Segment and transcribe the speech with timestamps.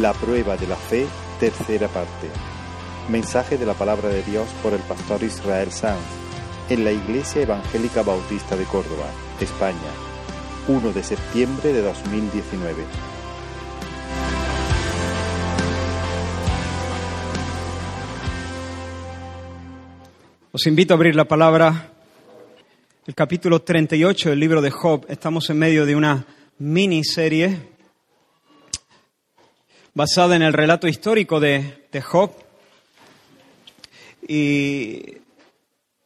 [0.00, 1.06] La prueba de la fe,
[1.38, 2.28] tercera parte.
[3.08, 6.00] Mensaje de la palabra de Dios por el pastor Israel Sanz
[6.68, 9.06] en la Iglesia Evangélica Bautista de Córdoba,
[9.40, 9.76] España,
[10.66, 12.82] 1 de septiembre de 2019.
[20.50, 21.92] Os invito a abrir la palabra,
[23.06, 25.06] el capítulo 38 del libro de Job.
[25.08, 26.26] Estamos en medio de una
[26.58, 27.73] miniserie
[29.94, 32.32] basada en el relato histórico de, de Job.
[34.26, 35.18] Y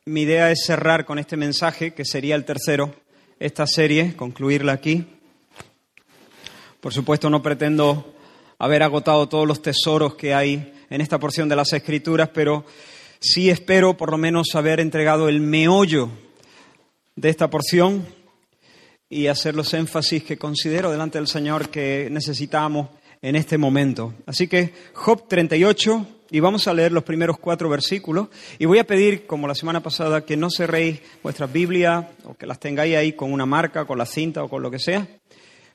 [0.05, 2.95] mi idea es cerrar con este mensaje, que sería el tercero,
[3.41, 5.07] esta serie, concluirla aquí.
[6.81, 8.15] Por supuesto, no pretendo
[8.59, 12.67] haber agotado todos los tesoros que hay en esta porción de las Escrituras, pero
[13.21, 16.11] sí espero por lo menos haber entregado el meollo
[17.17, 18.07] de esta porción
[19.09, 22.89] y hacer los énfasis que considero delante del Señor que necesitamos
[23.23, 24.15] en este momento.
[24.27, 28.87] Así que Job 38, y vamos a leer los primeros cuatro versículos, y voy a
[28.87, 33.13] pedir, como la semana pasada, que no cerréis vuestra Biblia o que las tengáis ahí
[33.13, 35.07] con una marca, con la cinta o con lo que sea,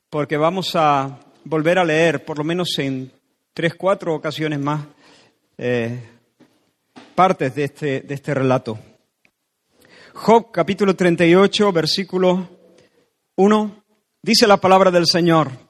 [0.09, 3.11] porque vamos a volver a leer, por lo menos en
[3.53, 4.85] tres, cuatro ocasiones más,
[5.57, 5.99] eh,
[7.15, 8.79] partes de este, de este relato.
[10.13, 12.47] Job capítulo 38, versículo
[13.35, 13.83] 1,
[14.21, 15.62] dice la palabra del Señor.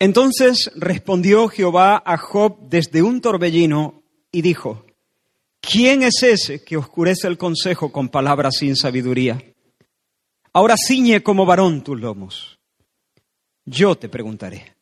[0.00, 4.86] Entonces respondió Jehová a Job desde un torbellino y dijo,
[5.60, 9.44] ¿quién es ese que oscurece el consejo con palabras sin sabiduría?
[10.54, 12.58] Ahora ciñe como varón tus lomos.
[13.66, 14.74] Yo te preguntaré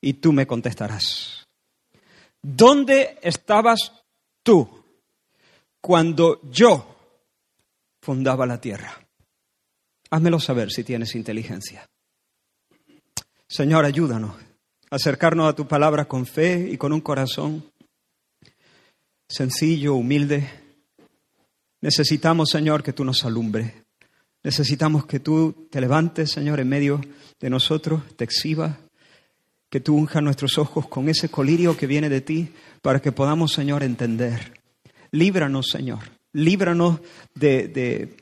[0.00, 1.46] y tú me contestarás.
[2.40, 3.92] ¿Dónde estabas
[4.42, 4.84] tú
[5.82, 6.96] cuando yo
[8.00, 9.06] fundaba la tierra?
[10.10, 11.86] Házmelo saber si tienes inteligencia.
[13.56, 14.32] Señor, ayúdanos
[14.90, 17.64] a acercarnos a tu palabra con fe y con un corazón
[19.28, 20.50] sencillo, humilde.
[21.80, 23.72] Necesitamos, Señor, que tú nos alumbres.
[24.42, 27.00] Necesitamos que tú te levantes, Señor, en medio
[27.38, 28.76] de nosotros, te exhibas,
[29.70, 32.48] que tú unjas nuestros ojos con ese colirio que viene de ti
[32.82, 34.60] para que podamos, Señor, entender.
[35.12, 36.00] Líbranos, Señor.
[36.32, 36.98] Líbranos
[37.36, 38.16] de, de,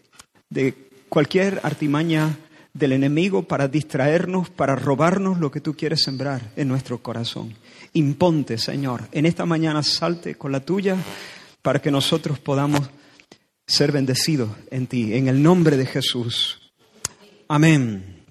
[0.50, 2.36] de cualquier artimaña
[2.74, 7.54] del enemigo para distraernos, para robarnos lo que tú quieres sembrar en nuestro corazón.
[7.92, 10.96] Imponte, Señor, en esta mañana salte con la tuya
[11.60, 12.90] para que nosotros podamos
[13.66, 16.72] ser bendecidos en ti, en el nombre de Jesús.
[17.48, 18.24] Amén.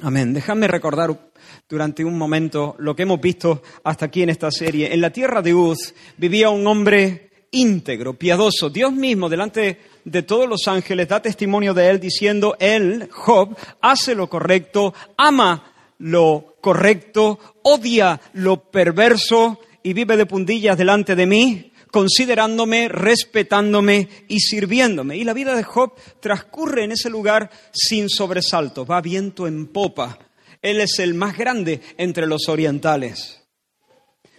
[0.00, 0.32] Amén.
[0.32, 1.32] Déjame recordar
[1.68, 4.94] durante un momento lo que hemos visto hasta aquí en esta serie.
[4.94, 8.70] En la tierra de Uz vivía un hombre íntegro, piadoso.
[8.70, 14.14] Dios mismo, delante de todos los ángeles, da testimonio de él diciendo, él, Job, hace
[14.14, 21.72] lo correcto, ama lo correcto, odia lo perverso y vive de puntillas delante de mí,
[21.90, 25.16] considerándome, respetándome y sirviéndome.
[25.16, 30.18] Y la vida de Job transcurre en ese lugar sin sobresalto, va viento en popa.
[30.62, 33.42] Él es el más grande entre los orientales.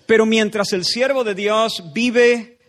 [0.06, 2.60] Pero mientras el siervo de Dios vive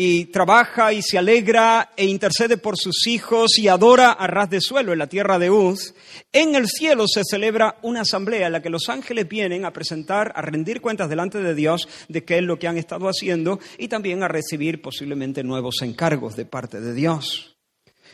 [0.00, 4.60] y trabaja y se alegra e intercede por sus hijos y adora a ras de
[4.60, 5.92] suelo en la tierra de Uz,
[6.32, 10.30] en el cielo se celebra una asamblea en la que los ángeles vienen a presentar,
[10.36, 13.88] a rendir cuentas delante de Dios de qué es lo que han estado haciendo y
[13.88, 17.58] también a recibir posiblemente nuevos encargos de parte de Dios.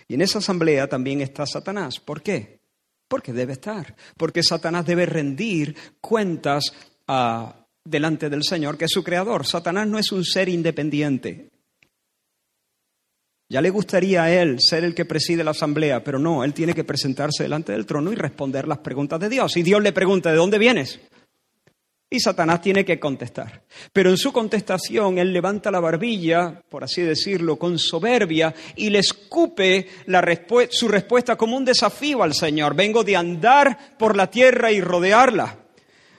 [0.09, 2.00] Y en esa asamblea también está Satanás.
[2.00, 2.61] ¿Por qué?
[3.09, 3.94] Porque debe estar.
[4.17, 6.65] Porque Satanás debe rendir cuentas
[7.06, 9.47] a, delante del Señor, que es su creador.
[9.47, 11.50] Satanás no es un ser independiente.
[13.54, 16.75] Ya le gustaría a él ser el que preside la asamblea, pero no, él tiene
[16.75, 19.56] que presentarse delante del trono y responder las preguntas de Dios.
[19.56, 20.98] Y Dios le pregunta, ¿de dónde vienes?
[22.10, 23.62] Y Satanás tiene que contestar.
[23.93, 28.99] Pero en su contestación, él levanta la barbilla, por así decirlo, con soberbia y le
[28.99, 29.87] escupe
[30.70, 32.75] su respuesta como un desafío al Señor.
[32.75, 35.58] Vengo de andar por la tierra y rodearla.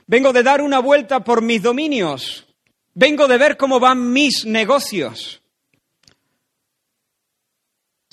[0.07, 2.47] Vengo de dar una vuelta por mis dominios.
[2.93, 5.41] Vengo de ver cómo van mis negocios.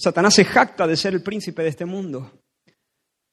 [0.02, 2.42] Satanás se jacta de ser el príncipe de este mundo.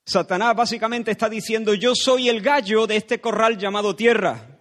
[0.06, 4.56] Satanás básicamente está diciendo, yo soy el gallo de este corral llamado tierra.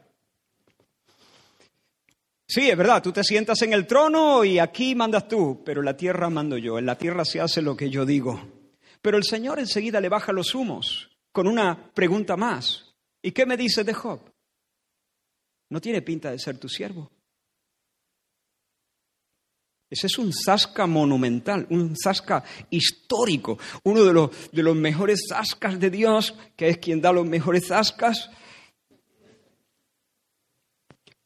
[2.47, 5.95] Sí, es verdad, tú te sientas en el trono y aquí mandas tú, pero la
[5.95, 8.41] tierra mando yo, en la tierra se hace lo que yo digo.
[9.03, 12.95] Pero el Señor enseguida le baja los humos con una pregunta más.
[13.21, 14.19] ¿Y qué me dices de Job?
[15.69, 17.11] No tiene pinta de ser tu siervo.
[19.89, 26.35] Ese es un zasca monumental, un zasca histórico, uno de los, mejores zascas de Dios,
[26.55, 28.29] que es quien da los mejores zascas.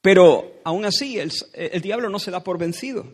[0.01, 3.05] Pero aún así el, el diablo no se da por vencido.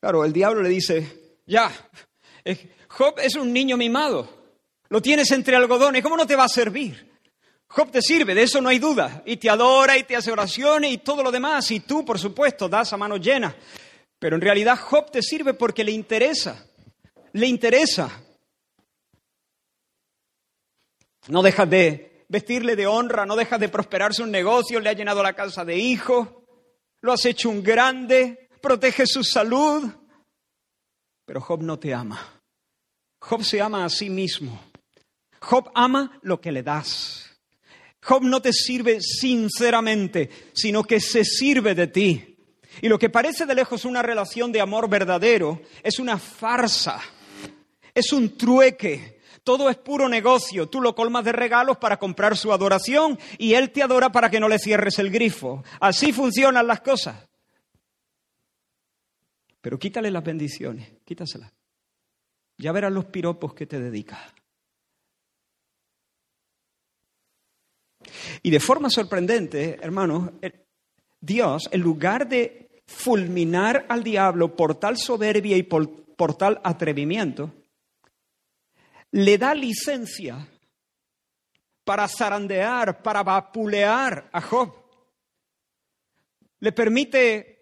[0.00, 1.72] Claro, el diablo le dice, ya,
[2.88, 4.28] Job es un niño mimado,
[4.88, 7.08] lo tienes entre algodones, ¿cómo no te va a servir?
[7.66, 10.92] Job te sirve, de eso no hay duda, y te adora y te hace oraciones
[10.92, 13.54] y todo lo demás, y tú, por supuesto, das a mano llena.
[14.18, 16.66] Pero en realidad Job te sirve porque le interesa,
[17.32, 18.10] le interesa.
[21.28, 25.22] No dejas de vestirle de honra, no dejas de prosperar su negocio, le ha llenado
[25.22, 26.28] la casa de hijos,
[27.00, 29.90] lo has hecho un grande, protege su salud.
[31.24, 32.42] Pero Job no te ama.
[33.20, 34.60] Job se ama a sí mismo.
[35.40, 37.28] Job ama lo que le das.
[38.02, 42.37] Job no te sirve sinceramente, sino que se sirve de ti.
[42.80, 47.00] Y lo que parece de lejos una relación de amor verdadero es una farsa,
[47.94, 49.18] es un trueque.
[49.44, 50.68] Todo es puro negocio.
[50.68, 54.40] Tú lo colmas de regalos para comprar su adoración y él te adora para que
[54.40, 55.64] no le cierres el grifo.
[55.80, 57.28] Así funcionan las cosas.
[59.60, 61.52] Pero quítale las bendiciones, quítaselas.
[62.58, 64.34] Ya verás los piropos que te dedica.
[68.42, 70.30] Y de forma sorprendente, hermanos,
[71.20, 77.52] Dios, en lugar de fulminar al diablo por tal soberbia y por, tal atrevimiento,
[79.12, 80.48] le da licencia
[81.84, 84.74] para zarandear, para vapulear a Job.
[86.60, 87.58] Le permite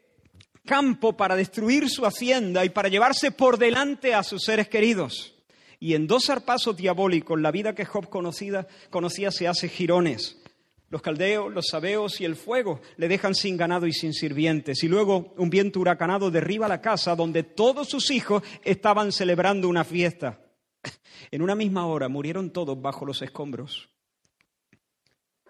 [0.64, 5.34] campo para destruir su hacienda y para llevarse por delante a sus seres queridos.
[5.80, 10.40] Y en dos zarpazos diabólicos, la vida que Job conocía, conocía se hace girones.
[10.88, 14.84] Los caldeos, los sabeos y el fuego le dejan sin ganado y sin sirvientes.
[14.84, 19.84] Y luego un viento huracanado derriba la casa donde todos sus hijos estaban celebrando una
[19.84, 20.40] fiesta.
[21.32, 23.88] En una misma hora murieron todos bajo los escombros.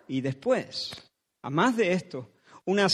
[0.08, 0.92] Y después,
[1.42, 2.30] a más de esto,
[2.64, 2.86] una,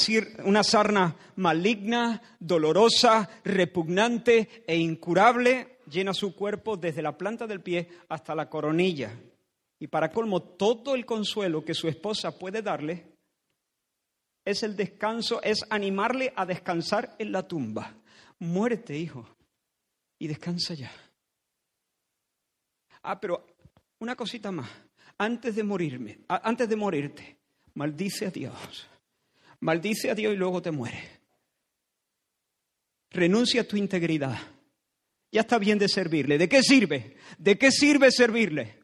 [0.45, 7.89] una sarna maligna, dolorosa, repugnante e incurable llena su cuerpo desde la planta del pie
[8.09, 9.13] hasta la coronilla.
[9.83, 13.05] Y para colmo, todo el consuelo que su esposa puede darle
[14.45, 17.93] es el descanso, es animarle a descansar en la tumba.
[18.39, 19.27] Muérete, hijo,
[20.21, 20.93] y descansa ya.
[23.03, 23.45] Ah, pero
[23.99, 24.71] una cosita más.
[25.19, 27.37] Antes de morirme, antes de morirte,
[27.75, 28.87] maldice a Dios.
[29.59, 31.11] Maldice a Dios y luego te mueres.
[33.11, 34.39] Renuncia a tu integridad.
[35.33, 36.39] Ya está bien de servirle.
[36.39, 37.17] ¿De qué sirve?
[37.37, 38.82] ¿De qué sirve servirle?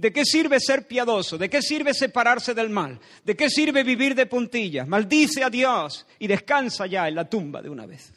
[0.00, 1.36] ¿De qué sirve ser piadoso?
[1.36, 2.98] ¿De qué sirve separarse del mal?
[3.22, 4.88] ¿De qué sirve vivir de puntillas?
[4.88, 8.10] Maldice a Dios y descansa ya en la tumba de una vez.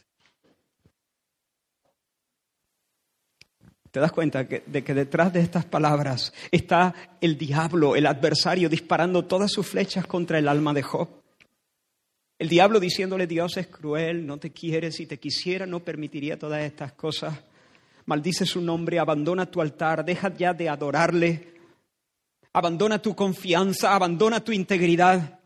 [3.91, 9.25] ¿Te das cuenta de que detrás de estas palabras está el diablo, el adversario, disparando
[9.25, 11.09] todas sus flechas contra el alma de Job?
[12.39, 16.61] El diablo diciéndole Dios es cruel, no te quiere, si te quisiera no permitiría todas
[16.63, 17.33] estas cosas
[18.05, 21.52] maldice su nombre, abandona tu altar, deja ya de adorarle,
[22.53, 25.39] abandona tu confianza, abandona tu integridad.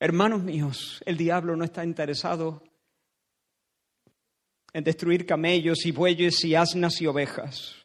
[0.00, 2.62] Hermanos míos, el diablo no está interesado
[4.72, 7.76] en destruir camellos y bueyes y asnas y ovejas.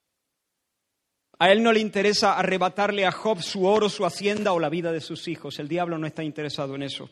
[1.39, 4.91] A él no le interesa arrebatarle a Job su oro, su hacienda o la vida
[4.91, 5.59] de sus hijos.
[5.59, 7.09] El diablo no está interesado en eso.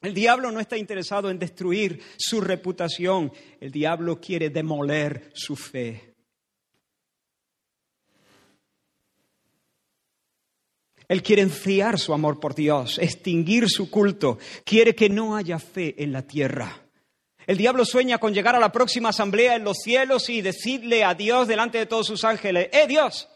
[0.00, 6.09] El diablo no está interesado en destruir su reputación, el diablo quiere demoler su fe.
[11.10, 15.96] Él quiere enfriar su amor por Dios, extinguir su culto, quiere que no haya fe
[15.98, 16.84] en la tierra.
[17.48, 21.14] El diablo sueña con llegar a la próxima asamblea en los cielos y decirle a
[21.14, 23.28] Dios delante de todos sus ángeles, ¡Eh Dios!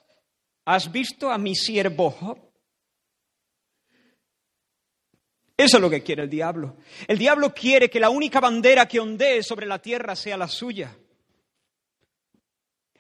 [0.65, 2.39] ¿Has visto a mi siervo Job?
[5.57, 6.77] Eso es lo que quiere el diablo.
[7.09, 10.97] El diablo quiere que la única bandera que ondee sobre la tierra sea la suya.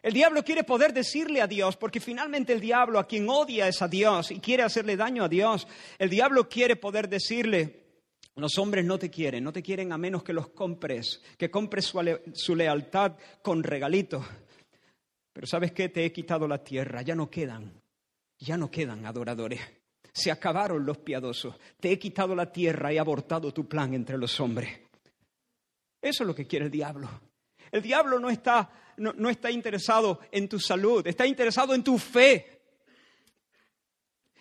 [0.05, 3.81] El diablo quiere poder decirle a Dios, porque finalmente el diablo a quien odia es
[3.81, 5.67] a Dios y quiere hacerle daño a Dios.
[5.99, 7.85] El diablo quiere poder decirle,
[8.37, 11.87] los hombres no te quieren, no te quieren a menos que los compres, que compres
[12.35, 14.27] su, lealtad con regalitos.
[15.33, 17.73] Pero sabes qué, te he quitado la tierra, ya no quedan,
[18.39, 19.63] ya no quedan adoradores.
[20.13, 21.55] Se acabaron los piadosos.
[21.81, 24.69] Te he quitado la tierra y abortado tu plan entre los hombres.
[26.03, 27.09] Eso es lo que quiere el diablo.
[27.73, 32.61] El diablo no está, no, está interesado en tu salud, está interesado en tu fe.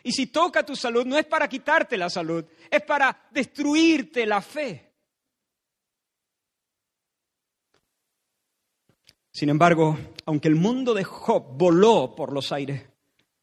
[0.04, 4.42] Y si toca tu salud, no es para quitarte la salud, es para destruirte la
[4.42, 4.92] fe.
[9.32, 12.84] Sin embargo, aunque el mundo de Job voló por los aires,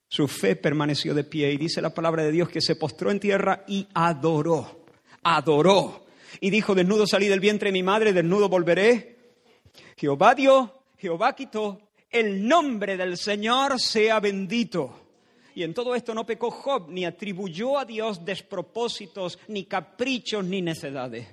[0.09, 3.21] su fe permaneció de pie y dice la palabra de Dios que se postró en
[3.21, 4.85] tierra y adoró.
[5.23, 6.07] adoró
[6.41, 9.19] y dijo, desnudo salí del vientre de mi madre, desnudo volveré.
[9.97, 15.09] Jehová dio, Jehová quitó, el nombre del Señor sea bendito.
[15.55, 20.61] Y en todo esto no pecó Job, ni atribuyó a Dios despropósitos, ni caprichos, ni
[20.61, 21.27] necedades.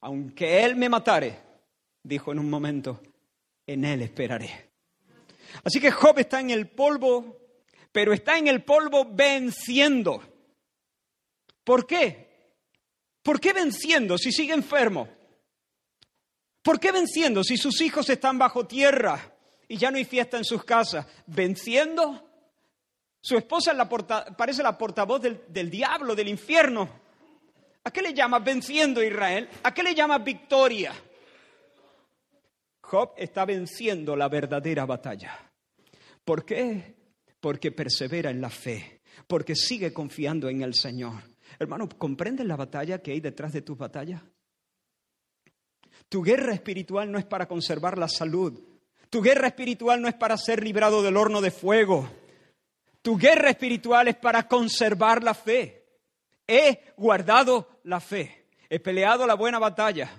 [0.00, 1.38] Aunque Él me matare,
[2.02, 3.00] dijo en un momento,
[3.66, 4.70] en Él esperaré.
[5.64, 7.38] Así que Job está en el polvo,
[7.90, 10.22] pero está en el polvo venciendo.
[11.64, 12.24] ¿Por qué?
[13.22, 15.08] ¿Por qué venciendo si sigue enfermo?
[16.64, 19.34] ¿Por qué venciendo si sus hijos están bajo tierra?
[19.68, 22.30] y ya no hay fiesta en sus casas, venciendo.
[23.20, 23.72] Su esposa
[24.36, 26.88] parece la portavoz del, del diablo, del infierno.
[27.84, 29.48] ¿A qué le llama venciendo Israel?
[29.62, 30.92] ¿A qué le llama victoria?
[32.82, 35.38] Job está venciendo la verdadera batalla.
[36.24, 36.94] ¿Por qué?
[37.40, 41.14] Porque persevera en la fe, porque sigue confiando en el Señor.
[41.58, 44.22] Hermano, ¿comprendes la batalla que hay detrás de tus batallas?
[46.08, 48.60] Tu guerra espiritual no es para conservar la salud,
[49.14, 52.10] tu guerra espiritual no es para ser librado del horno de fuego.
[53.00, 55.86] Tu guerra espiritual es para conservar la fe.
[56.48, 58.46] He guardado la fe.
[58.68, 60.10] He peleado la buena batalla.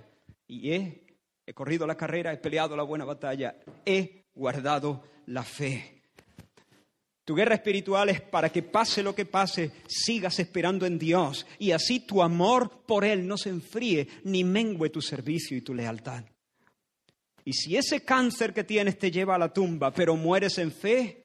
[0.48, 1.04] Y he,
[1.46, 3.58] he corrido la carrera, he peleado la buena batalla.
[3.86, 5.95] He guardado la fe.
[7.26, 11.72] Tu guerra espiritual es para que pase lo que pase, sigas esperando en Dios y
[11.72, 16.24] así tu amor por Él no se enfríe ni mengue tu servicio y tu lealtad.
[17.44, 21.24] Y si ese cáncer que tienes te lleva a la tumba, pero mueres en fe,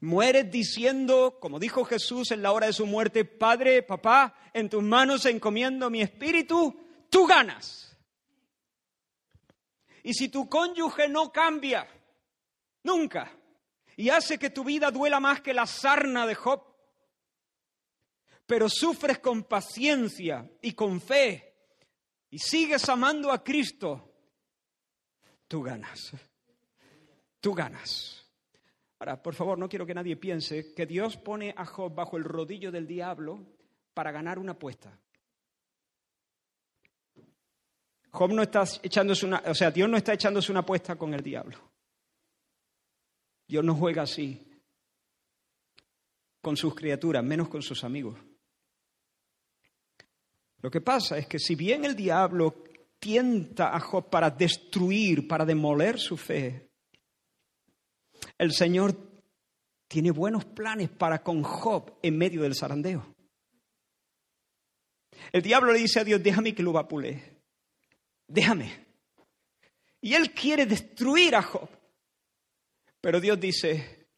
[0.00, 4.82] mueres diciendo, como dijo Jesús en la hora de su muerte, Padre, papá, en tus
[4.82, 6.74] manos encomiendo mi espíritu,
[7.10, 7.94] tú ganas.
[10.02, 11.86] Y si tu cónyuge no cambia,
[12.84, 13.37] nunca,
[13.98, 16.62] y hace que tu vida duela más que la sarna de Job,
[18.46, 21.56] pero sufres con paciencia y con fe,
[22.30, 24.14] y sigues amando a Cristo,
[25.48, 26.12] tú ganas.
[27.40, 28.24] Tú ganas.
[29.00, 32.22] Ahora, por favor, no quiero que nadie piense que Dios pone a Job bajo el
[32.22, 33.44] rodillo del diablo
[33.94, 34.96] para ganar una apuesta.
[38.10, 41.22] Job no está echándose una, o sea, Dios no está echándose una apuesta con el
[41.22, 41.67] diablo.
[43.48, 44.46] Dios no juega así
[46.40, 48.18] con sus criaturas, menos con sus amigos.
[50.60, 52.64] Lo que pasa es que si bien el diablo
[52.98, 56.70] tienta a Job para destruir, para demoler su fe.
[58.36, 58.96] El Señor
[59.86, 63.14] tiene buenos planes para con Job en medio del zarandeo.
[65.32, 67.40] El diablo le dice a Dios, déjame que lo vapule,
[68.26, 68.86] déjame.
[70.00, 71.68] Y él quiere destruir a Job.
[73.00, 74.08] Pero Dios dice,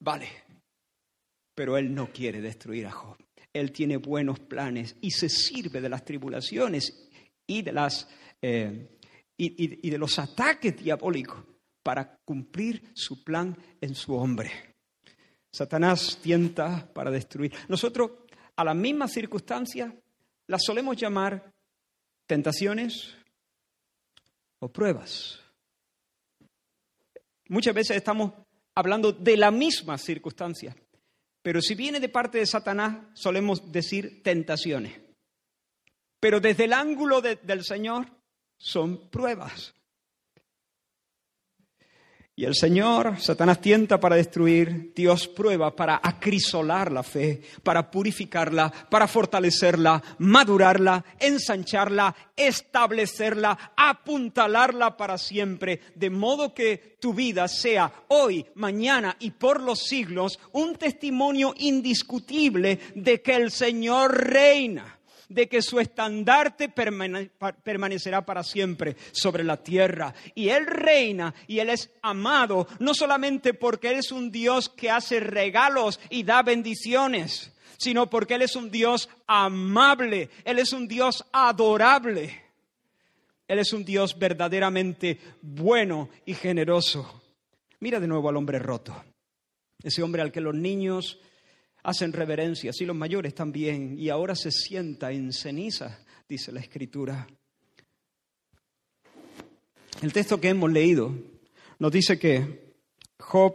[0.00, 0.28] vale,
[1.54, 3.16] pero él no quiere destruir a Job.
[3.52, 7.10] Él tiene buenos planes y se sirve de las tribulaciones
[7.46, 8.08] y de, las,
[8.40, 8.98] eh,
[9.36, 11.44] y, de los ataques diabólicos
[11.82, 14.50] para cumplir su plan en su hombre.
[15.52, 17.52] Satanás tienta para destruir.
[17.68, 18.12] Nosotros
[18.56, 19.92] a las mismas circunstancias
[20.46, 21.52] las solemos llamar
[22.26, 23.14] tentaciones
[24.60, 25.41] o pruebas.
[27.52, 28.32] Muchas veces estamos
[28.74, 30.74] hablando de la misma circunstancia,
[31.42, 34.98] pero si viene de parte de Satanás solemos decir tentaciones.
[36.18, 38.06] Pero desde el ángulo del Señor
[38.56, 39.74] son pruebas.
[42.34, 48.72] Y el Señor, Satanás tienta para destruir, Dios prueba para acrisolar la fe, para purificarla,
[48.88, 58.46] para fortalecerla, madurarla, ensancharla, establecerla, apuntalarla para siempre, de modo que tu vida sea hoy,
[58.54, 65.01] mañana y por los siglos un testimonio indiscutible de que el Señor reina
[65.32, 70.14] de que su estandarte permanecerá para siempre sobre la tierra.
[70.34, 74.90] Y Él reina y Él es amado, no solamente porque Él es un Dios que
[74.90, 80.88] hace regalos y da bendiciones, sino porque Él es un Dios amable, Él es un
[80.88, 82.42] Dios adorable.
[83.48, 87.22] Él es un Dios verdaderamente bueno y generoso.
[87.80, 89.04] Mira de nuevo al hombre roto,
[89.82, 91.20] ese hombre al que los niños
[91.82, 95.98] hacen reverencia, y los mayores también, y ahora se sienta en ceniza,
[96.28, 97.26] dice la Escritura.
[100.00, 101.14] El texto que hemos leído
[101.78, 102.74] nos dice que
[103.18, 103.54] Job,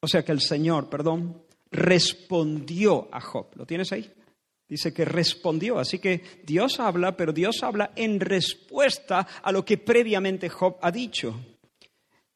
[0.00, 3.48] o sea que el Señor, perdón, respondió a Job.
[3.54, 4.10] ¿Lo tienes ahí?
[4.68, 5.78] Dice que respondió.
[5.78, 10.90] Así que Dios habla, pero Dios habla en respuesta a lo que previamente Job ha
[10.90, 11.38] dicho.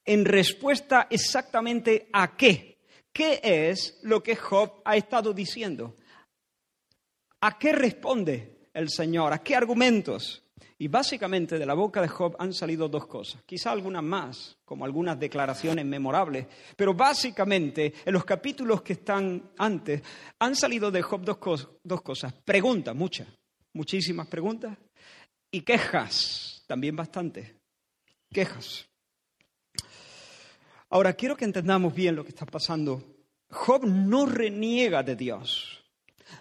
[0.04, 2.73] En respuesta exactamente a qué?
[3.14, 5.96] ¿Qué es lo que Job ha estado diciendo?
[7.42, 9.32] ¿A qué responde el Señor?
[9.32, 10.42] ¿A qué argumentos?
[10.78, 14.84] Y básicamente de la boca de Job han salido dos cosas, quizá algunas más, como
[14.84, 20.02] algunas declaraciones memorables, pero básicamente en los capítulos que están antes
[20.40, 23.28] han salido de Job dos, cosas, preguntas, muchas,
[23.74, 24.76] muchísimas preguntas,
[25.52, 27.60] y quejas, también bastante,
[28.28, 28.88] quejas.
[30.94, 33.02] Ahora, quiero que entendamos bien lo que está pasando.
[33.50, 35.82] Job no reniega de Dios.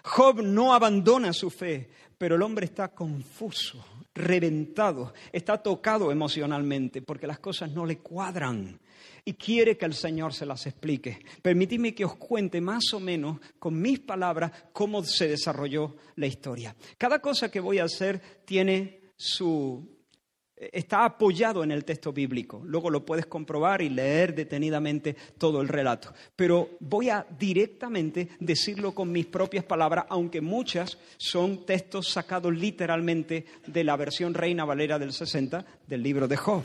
[0.04, 3.84] Job no abandona su fe, pero el hombre está confuso,
[4.14, 8.78] reventado, está tocado emocionalmente porque las cosas no le cuadran
[9.24, 11.18] y quiere que el Señor se las explique.
[11.42, 16.76] Permitidme que os cuente más o menos con mis palabras cómo se desarrolló la historia.
[16.96, 19.93] Cada cosa que voy a hacer tiene su
[20.56, 22.62] está apoyado en el texto bíblico.
[22.64, 26.12] Luego lo puedes comprobar y leer detenidamente todo el relato.
[26.36, 33.46] Pero voy a directamente decirlo con mis propias palabras, aunque muchas son textos sacados literalmente
[33.66, 36.62] de la versión Reina Valera del 60 del libro de Job.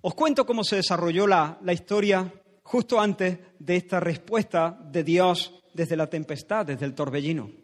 [0.00, 2.32] Os cuento cómo se desarrolló la, la historia
[2.64, 7.61] justo antes de esta respuesta de Dios desde la tempestad, desde el torbellino.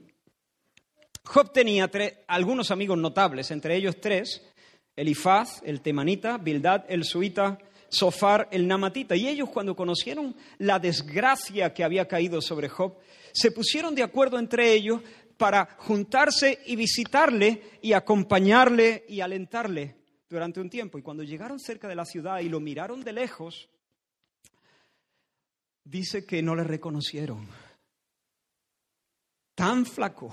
[1.28, 1.90] Job tenía
[2.26, 4.42] algunos amigos notables, entre ellos tres,
[4.97, 7.58] Elifaz, el temanita, Bildad, el suita,
[7.90, 9.14] Sofar, el namatita.
[9.14, 12.97] Y ellos cuando conocieron la desgracia que había caído sobre Job,
[13.30, 15.02] se pusieron de acuerdo entre ellos
[15.37, 19.97] para juntarse y visitarle y acompañarle y alentarle
[20.30, 20.99] durante un tiempo.
[20.99, 23.68] Y cuando llegaron cerca de la ciudad y lo miraron de lejos,
[25.85, 27.47] dice que no le reconocieron.
[29.54, 30.32] Tan flaco,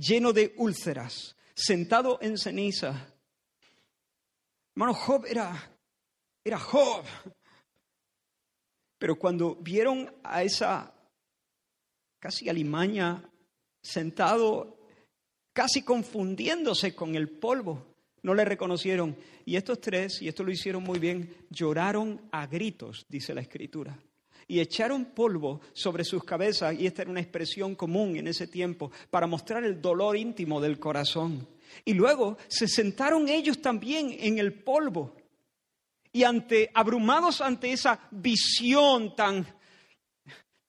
[0.00, 3.14] lleno de úlceras, sentado en ceniza.
[4.74, 5.76] Hermano, Job era,
[6.42, 7.04] era Job.
[8.98, 10.94] Pero cuando vieron a esa
[12.18, 13.30] casi alimaña
[13.82, 14.78] sentado,
[15.52, 19.16] casi confundiéndose con el polvo, no le reconocieron.
[19.44, 23.98] Y estos tres, y esto lo hicieron muy bien, lloraron a gritos, dice la escritura
[24.48, 28.90] y echaron polvo sobre sus cabezas, y esta era una expresión común en ese tiempo,
[29.10, 31.46] para mostrar el dolor íntimo del corazón.
[31.84, 35.16] Y luego se sentaron ellos también en el polvo.
[36.12, 39.46] Y ante, abrumados ante esa visión tan,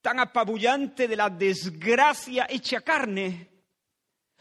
[0.02, 3.50] tan apabullante de la desgracia hecha carne,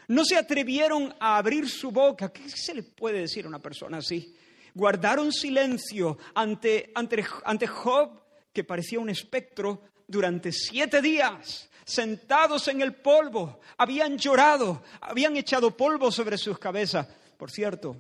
[0.09, 2.33] no se atrevieron a abrir su boca.
[2.33, 4.37] ¿Qué se le puede decir a una persona así?
[4.75, 8.20] Guardaron silencio ante, ante, ante Job
[8.53, 15.77] que parecía un espectro durante siete días, sentados en el polvo, habían llorado, habían echado
[15.77, 17.07] polvo sobre sus cabezas.
[17.37, 17.97] Por cierto,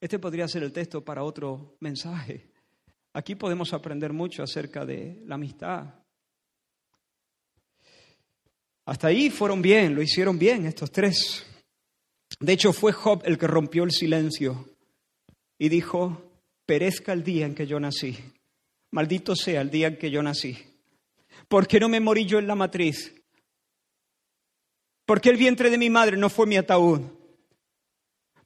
[0.00, 2.50] este podría ser el texto para otro mensaje.
[3.12, 5.94] Aquí podemos aprender mucho acerca de la amistad.
[8.86, 11.46] Hasta ahí fueron bien, lo hicieron bien estos tres.
[12.38, 14.68] De hecho, fue Job el que rompió el silencio
[15.58, 16.32] y dijo,
[16.64, 18.16] perezca el día en que yo nací.
[18.92, 20.58] Maldito sea el día en que yo nací.
[21.48, 23.14] ¿Por qué no me morí yo en la matriz?
[25.06, 27.02] ¿Por qué el vientre de mi madre no fue mi ataúd?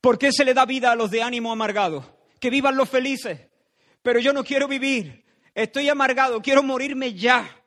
[0.01, 2.19] ¿Por qué se le da vida a los de ánimo amargado?
[2.41, 3.41] Que vivan los felices.
[4.03, 5.25] Pero yo no quiero vivir.
[5.55, 7.63] Estoy amargado, quiero morirme ya.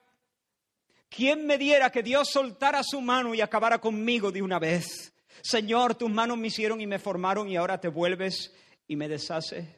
[1.10, 5.14] ¿Quién me diera que Dios soltara su mano y acabara conmigo de una vez?
[5.42, 8.54] Señor, tus manos me hicieron y me formaron y ahora te vuelves
[8.88, 9.77] y me deshaces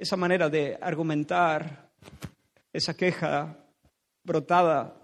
[0.00, 1.90] esa manera de argumentar,
[2.72, 3.56] esa queja
[4.24, 4.96] brotada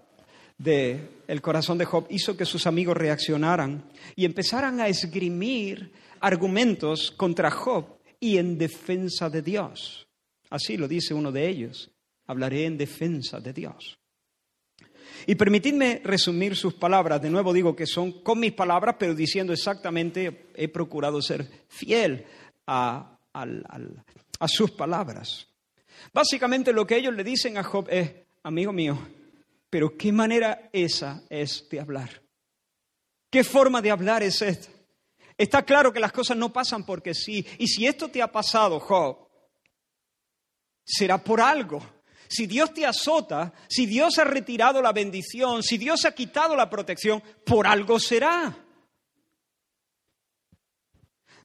[0.57, 3.83] del el corazón de Job hizo que sus amigos reaccionaran
[4.15, 7.85] y empezaran a esgrimir argumentos contra Job
[8.19, 10.07] y en defensa de Dios.
[10.49, 11.91] Así lo dice uno de ellos.
[12.25, 13.99] Hablaré en defensa de Dios.
[15.25, 17.21] Y permitidme resumir sus palabras.
[17.21, 22.25] De nuevo digo que son con mis palabras, pero diciendo exactamente, he procurado ser fiel
[22.65, 24.03] a, al,
[24.39, 25.47] a sus palabras.
[26.13, 28.11] Básicamente lo que ellos le dicen a Job es,
[28.43, 28.97] amigo mío,
[29.69, 32.21] pero ¿qué manera esa es de hablar?
[33.29, 34.69] ¿Qué forma de hablar es esta?
[35.37, 37.45] Está claro que las cosas no pasan porque sí.
[37.59, 39.27] Y si esto te ha pasado, Job,
[40.83, 41.81] será por algo.
[42.29, 46.69] Si Dios te azota, si Dios ha retirado la bendición, si Dios ha quitado la
[46.69, 48.66] protección, por algo será.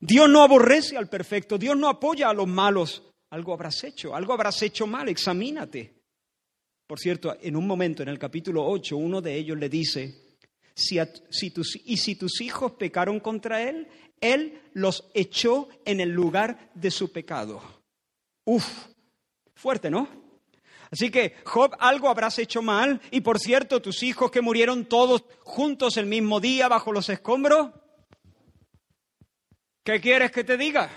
[0.05, 3.05] Dios no aborrece al perfecto, Dios no apoya a los malos.
[3.31, 5.95] Algo habrás hecho, algo habrás hecho mal, examínate.
[6.89, 10.37] Por cierto, en un momento en el capítulo 8, uno de ellos le dice,
[10.75, 13.87] si, tus, y si tus hijos pecaron contra él,
[14.21, 17.63] él los echó en el lugar de su pecado.
[18.45, 18.67] Uf,
[19.55, 20.09] fuerte, ¿no?
[20.91, 23.01] Así que, Job, algo habrás hecho mal.
[23.13, 27.71] Y por cierto, tus hijos que murieron todos juntos el mismo día bajo los escombros.
[29.83, 30.91] ¿Qué quieres que te diga?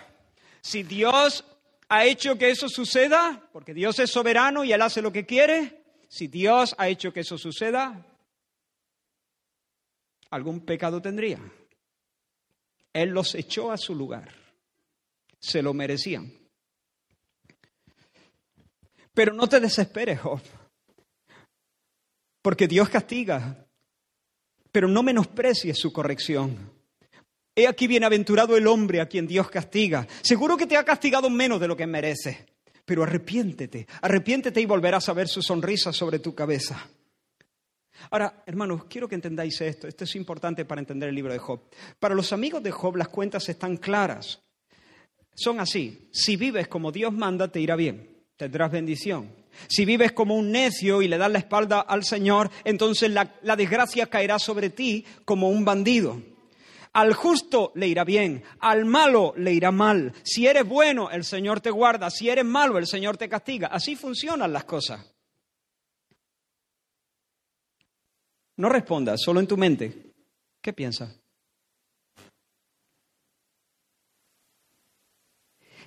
[0.62, 1.44] Si Dios
[1.90, 5.84] ha hecho que eso suceda, porque Dios es soberano y Él hace lo que quiere,
[6.08, 8.06] si Dios ha hecho que eso suceda,
[10.30, 11.40] algún pecado tendría.
[12.94, 14.34] Él los echó a su lugar.
[15.40, 16.32] Se lo merecían.
[19.14, 20.42] Pero no te desesperes, Job,
[22.42, 23.66] porque Dios castiga,
[24.72, 26.75] pero no menosprecies su corrección.
[27.56, 30.08] He aquí bienaventurado el hombre a quien Dios castiga.
[30.22, 32.38] Seguro que te ha castigado menos de lo que mereces,
[32.84, 36.90] pero arrepiéntete, arrepiéntete y volverás a ver su sonrisa sobre tu cabeza.
[38.12, 39.88] Ahora, hermanos, quiero que entendáis esto.
[39.88, 41.62] Esto es importante para entender el libro de Job.
[41.98, 44.42] Para los amigos de Job las cuentas están claras.
[45.34, 46.10] Son así.
[46.12, 49.32] Si vives como Dios manda, te irá bien tendrás bendición.
[49.68, 53.56] Si vives como un necio y le das la espalda al Señor, entonces la, la,
[53.56, 56.22] desgracia caerá sobre ti como un bandido.
[56.96, 60.14] Al justo le irá bien, al malo le irá mal.
[60.24, 62.10] Si eres bueno, el Señor te guarda.
[62.10, 63.68] Si eres malo, el Señor te castiga.
[63.68, 65.14] Así funcionan las cosas.
[68.56, 70.14] No respondas, solo en tu mente.
[70.62, 71.20] ¿Qué piensas?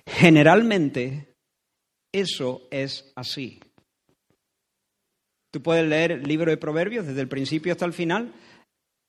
[0.05, 1.35] Generalmente
[2.11, 3.59] eso es así.
[5.49, 8.31] Tú puedes leer el libro de Proverbios desde el principio hasta el final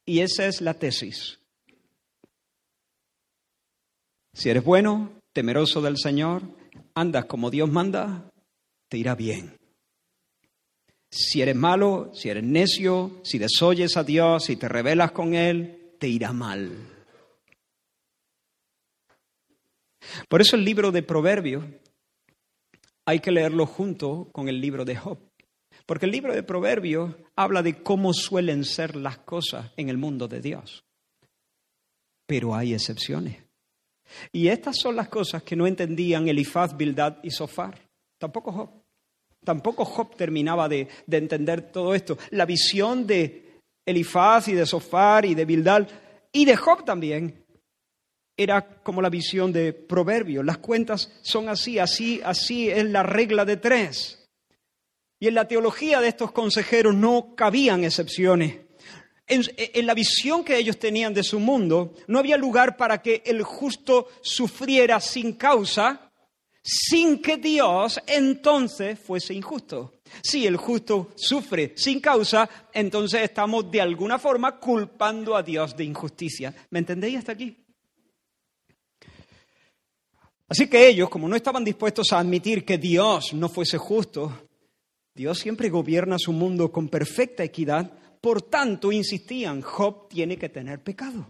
[0.07, 1.40] y esa es la tesis.
[4.33, 6.43] Si eres bueno, temeroso del Señor,
[6.95, 8.31] andas como Dios manda,
[8.89, 9.57] te irá bien.
[11.11, 15.95] Si eres malo, si eres necio, si desoyes a Dios, si te rebelas con Él,
[15.99, 16.71] te irá mal.
[20.29, 21.65] Por eso el libro de Proverbios
[23.07, 25.19] hay que leerlo junto con el libro de Job.
[25.87, 30.29] Porque el libro de Proverbios habla de cómo suelen ser las cosas en el mundo
[30.29, 30.85] de Dios.
[32.27, 33.50] Pero hay excepciones.
[34.33, 37.79] Y estas son las cosas que no entendían Elifaz, Bildad y Sofar.
[38.19, 38.71] Tampoco Job.
[39.45, 42.19] Tampoco Job terminaba de, de entender todo esto.
[42.31, 45.89] La visión de Elifaz y de Sofar y de Bildad
[46.33, 47.45] y de Job también
[48.37, 50.43] era como la visión de Proverbio.
[50.43, 54.27] Las cuentas son así, así, así es la regla de tres.
[55.21, 58.61] Y en la teología de estos consejeros no cabían excepciones.
[59.31, 63.45] En, la visión que ellos tenían de su mundo, no había lugar para que el
[63.45, 66.11] justo sufriera sin causa,
[66.61, 69.95] sin que Dios entonces fuese injusto.
[70.21, 75.85] Si el justo sufre sin causa, entonces estamos de alguna forma culpando a Dios de
[75.85, 76.53] injusticia.
[76.71, 77.57] ¿Me entendéis hasta aquí?
[80.49, 84.49] Así que ellos, como no estaban dispuestos a admitir que Dios no fuese justo,
[85.15, 90.83] Dios siempre gobierna su mundo con perfecta equidad, por tanto insistían, Job tiene que tener
[90.83, 91.27] pecado.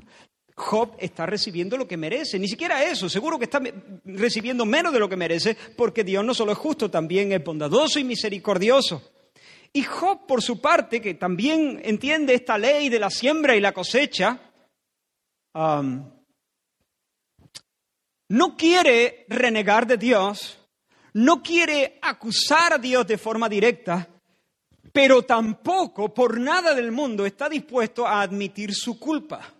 [0.55, 3.63] Job está recibiendo lo que merece, ni siquiera eso, seguro que está
[4.05, 7.99] recibiendo menos de lo que merece, porque Dios no solo es justo, también es bondadoso
[7.99, 9.11] y misericordioso.
[9.73, 13.73] Y Job, por su parte, que también entiende esta ley de la siembra y la
[13.73, 14.39] cosecha,
[18.29, 20.59] no quiere renegar de Dios,
[21.15, 24.09] no quiere acusar a Dios de forma directa,
[24.93, 29.55] pero tampoco por nada del mundo está dispuesto a admitir su culpa.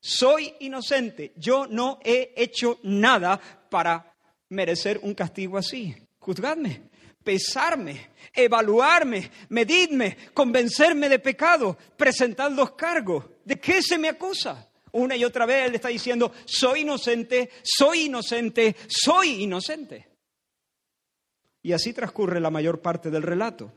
[0.00, 4.14] Soy inocente, yo no he hecho nada para
[4.50, 5.94] merecer un castigo así.
[6.18, 6.82] Juzgadme,
[7.24, 13.24] pesarme, evaluarme, medidme, convencerme de pecado, presentad los cargos.
[13.44, 14.68] ¿De qué se me acusa?
[14.92, 20.08] Una y otra vez él está diciendo, soy inocente, soy inocente, soy inocente.
[21.62, 23.72] Y así transcurre la mayor parte del relato.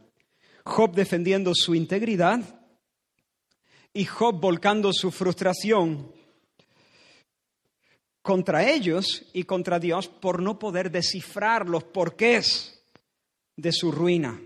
[0.64, 2.42] Job defendiendo su integridad
[3.94, 6.12] y Job volcando su frustración
[8.22, 12.84] contra ellos y contra Dios por no poder descifrar los porqués
[13.56, 14.40] de su ruina.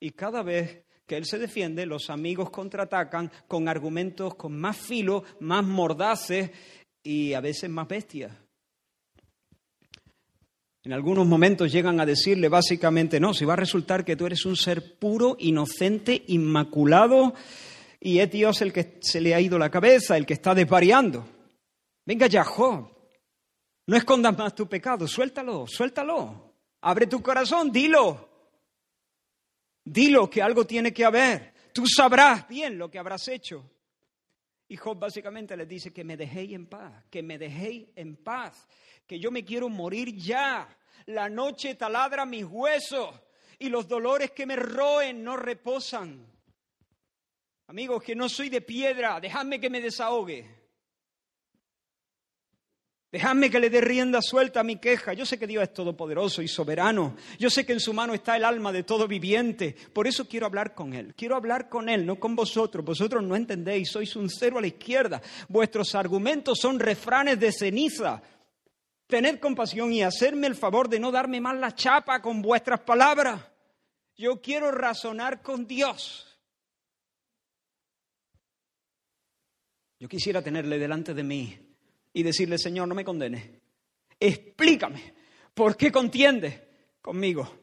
[0.00, 5.24] Y cada vez que él se defiende, los amigos contraatacan con argumentos con más filo,
[5.40, 6.50] más mordaces
[7.02, 8.32] y a veces más bestias.
[10.84, 14.44] En algunos momentos llegan a decirle básicamente, no, si va a resultar que tú eres
[14.44, 17.32] un ser puro, inocente, inmaculado,
[18.00, 21.26] y es Dios el que se le ha ido la cabeza, el que está desvariando.
[22.04, 22.44] Venga ya,
[23.86, 26.54] no escondas más tu pecado, suéltalo, suéltalo.
[26.82, 28.28] Abre tu corazón, dilo.
[29.84, 31.54] Dilo que algo tiene que haber.
[31.72, 33.70] Tú sabrás bien lo que habrás hecho.
[34.76, 38.66] Job básicamente le dice que me dejéis en paz, que me dejéis en paz,
[39.06, 40.68] que yo me quiero morir ya.
[41.06, 43.20] La noche taladra mis huesos.
[43.58, 46.26] y los dolores que me roen no reposan.
[47.68, 50.63] Amigos, que no soy de piedra, dejadme que me desahogue.
[53.14, 55.12] Dejadme que le dé rienda suelta a mi queja.
[55.12, 57.14] Yo sé que Dios es todopoderoso y soberano.
[57.38, 59.76] Yo sé que en su mano está el alma de todo viviente.
[59.92, 61.14] Por eso quiero hablar con Él.
[61.14, 62.84] Quiero hablar con Él, no con vosotros.
[62.84, 65.22] Vosotros no entendéis, sois un cero a la izquierda.
[65.48, 68.20] Vuestros argumentos son refranes de ceniza.
[69.06, 73.40] Tened compasión y hacerme el favor de no darme mal la chapa con vuestras palabras.
[74.16, 76.36] Yo quiero razonar con Dios.
[80.00, 81.63] Yo quisiera tenerle delante de mí
[82.14, 83.60] y decirle, Señor, no me condene.
[84.18, 85.12] Explícame
[85.52, 86.68] por qué contiende
[87.02, 87.60] conmigo.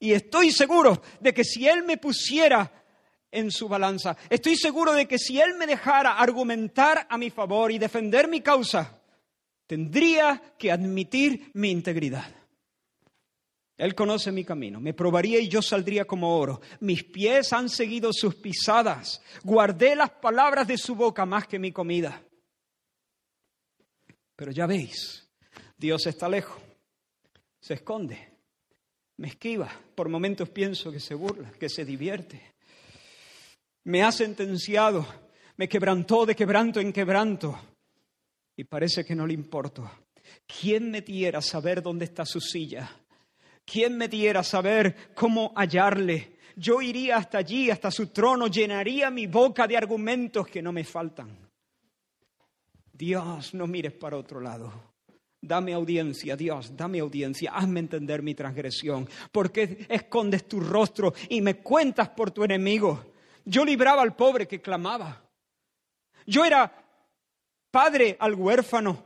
[0.00, 2.72] Y estoy seguro de que si Él me pusiera
[3.30, 7.70] en su balanza, estoy seguro de que si Él me dejara argumentar a mi favor
[7.72, 9.00] y defender mi causa,
[9.66, 12.34] tendría que admitir mi integridad.
[13.76, 16.60] Él conoce mi camino, me probaría y yo saldría como oro.
[16.80, 21.72] Mis pies han seguido sus pisadas, guardé las palabras de su boca más que mi
[21.72, 22.22] comida.
[24.42, 25.24] Pero ya veis,
[25.78, 26.60] Dios está lejos,
[27.60, 28.18] se esconde,
[29.18, 32.42] me esquiva, por momentos pienso que se burla, que se divierte.
[33.84, 35.06] Me ha sentenciado,
[35.58, 37.56] me quebrantó de quebranto en quebranto
[38.56, 39.88] y parece que no le importo.
[40.44, 42.90] ¿Quién me diera saber dónde está su silla?
[43.64, 46.38] ¿Quién me diera saber cómo hallarle?
[46.56, 50.82] Yo iría hasta allí, hasta su trono, llenaría mi boca de argumentos que no me
[50.82, 51.41] faltan.
[52.92, 54.72] Dios, no mires para otro lado.
[55.40, 59.08] Dame audiencia, Dios, dame audiencia, hazme entender mi transgresión.
[59.32, 63.04] ¿Por qué escondes tu rostro y me cuentas por tu enemigo?
[63.44, 65.20] Yo libraba al pobre que clamaba.
[66.26, 66.72] Yo era
[67.72, 69.02] padre al huérfano.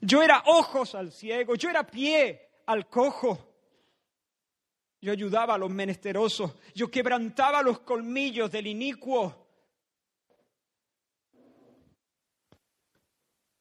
[0.00, 1.56] Yo era ojos al ciego.
[1.56, 3.54] Yo era pie al cojo.
[5.02, 6.52] Yo ayudaba a los menesterosos.
[6.74, 9.43] Yo quebrantaba los colmillos del inicuo.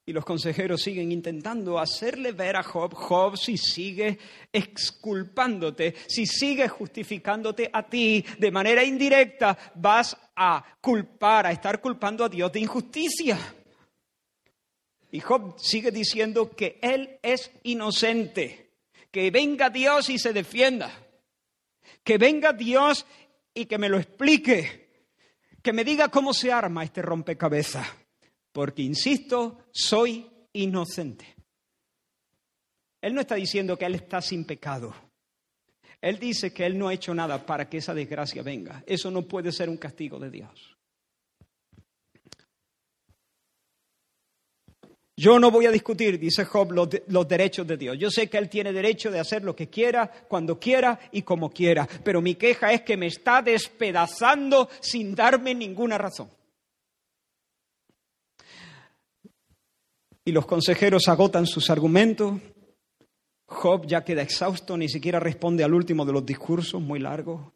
[0.05, 4.19] Y los consejeros siguen intentando hacerle ver a Job, Job, si sigue
[4.51, 12.25] exculpándote, si sigue justificándote a ti de manera indirecta, vas a culpar, a estar culpando
[12.25, 13.39] a Dios de injusticia.
[15.09, 18.71] Y Job sigue diciendo que él es inocente,
[19.09, 20.91] que venga Dios y se defienda,
[22.03, 23.05] que venga Dios
[23.53, 25.07] y que me lo explique,
[25.61, 28.02] que me diga cómo se arma este rompecabezas
[28.53, 31.35] porque, insisto, soy inocente.
[33.01, 34.95] Él no está diciendo que Él está sin pecado.
[35.99, 38.83] Él dice que Él no ha hecho nada para que esa desgracia venga.
[38.85, 40.77] Eso no puede ser un castigo de Dios.
[45.15, 47.97] Yo no voy a discutir, dice Job, los, los, derechos de Dios.
[47.99, 51.51] Yo sé que Él tiene derecho de hacer lo que quiera, cuando quiera y como
[51.51, 56.29] quiera, pero mi queja es que me está despedazando sin darme ninguna razón.
[60.25, 62.39] Y los consejeros agotan sus argumentos.
[63.45, 67.53] Job ya queda exhausto, ni siquiera responde al último de los discursos, muy largo.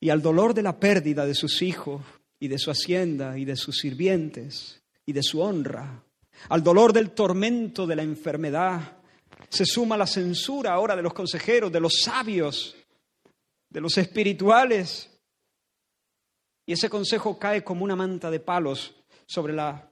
[0.00, 2.02] Y al dolor de la pérdida de sus hijos
[2.38, 6.04] y de su hacienda y de sus sirvientes y de su honra,
[6.48, 8.98] al dolor del tormento de la enfermedad,
[9.48, 12.74] se suma la censura ahora de los consejeros, de los sabios,
[13.68, 15.10] de los espirituales.
[16.66, 18.94] Y ese consejo cae como una manta de palos
[19.26, 19.91] sobre la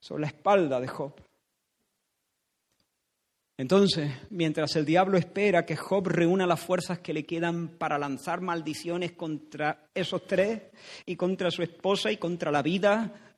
[0.00, 1.14] sobre la espalda de Job.
[3.56, 8.40] Entonces, mientras el diablo espera que Job reúna las fuerzas que le quedan para lanzar
[8.40, 10.62] maldiciones contra esos tres,
[11.04, 13.36] y contra su esposa, y contra la vida,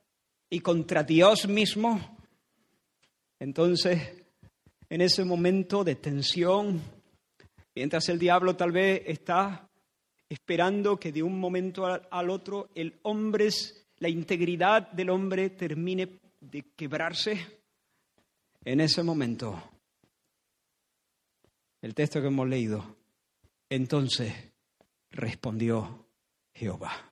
[0.49, 1.99] y contra Dios mismo,
[3.43, 4.25] entonces,
[4.89, 6.81] en ese momento de tensión,
[7.75, 9.67] mientras el diablo tal vez está
[10.29, 13.49] esperando que de un momento al otro el hombre,
[13.97, 16.07] la integridad del hombre termine
[16.51, 17.63] de quebrarse,
[18.65, 19.61] en ese momento,
[21.81, 22.95] el texto que hemos leído,
[23.69, 24.33] entonces
[25.11, 26.07] respondió
[26.53, 27.11] Jehová.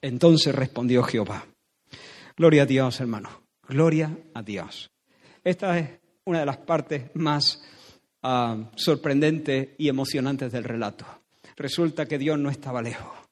[0.00, 1.46] Entonces respondió Jehová.
[2.36, 3.42] Gloria a Dios, hermano.
[3.68, 4.90] Gloria a Dios.
[5.42, 5.90] Esta es
[6.24, 7.62] una de las partes más
[8.22, 11.04] ah, sorprendentes y emocionantes del relato.
[11.56, 13.27] Resulta que Dios no estaba lejos.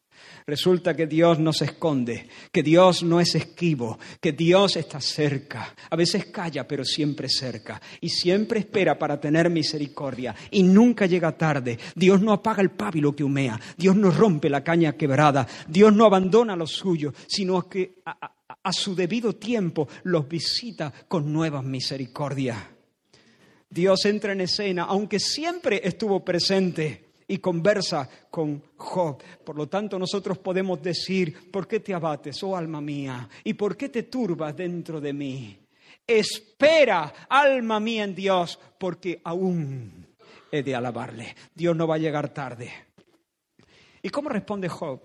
[0.48, 5.74] Resulta que Dios no se esconde, que Dios no es esquivo, que Dios está cerca.
[5.90, 7.82] A veces calla, pero siempre cerca.
[8.00, 10.36] Y siempre espera para tener misericordia.
[10.52, 11.76] Y nunca llega tarde.
[11.96, 13.60] Dios no apaga el pábilo que humea.
[13.76, 15.48] Dios no rompe la caña quebrada.
[15.66, 21.32] Dios no abandona a los suyos, sino que a, su debido tiempo los visita con
[21.32, 22.58] nuevas misericordias.
[23.68, 29.22] Dios entra en escena, aunque siempre estuvo presente y conversa con Job.
[29.44, 33.28] Por lo tanto, nosotros podemos decir, ¿por qué te abates, oh alma mía?
[33.44, 35.58] ¿Y por qué te turbas dentro de mí?
[36.06, 40.06] Espera, alma mía, en Dios, porque aún
[40.52, 41.34] he de alabarle.
[41.54, 42.72] Dios no va a llegar tarde.
[44.02, 45.00] ¿Y cómo responde Job?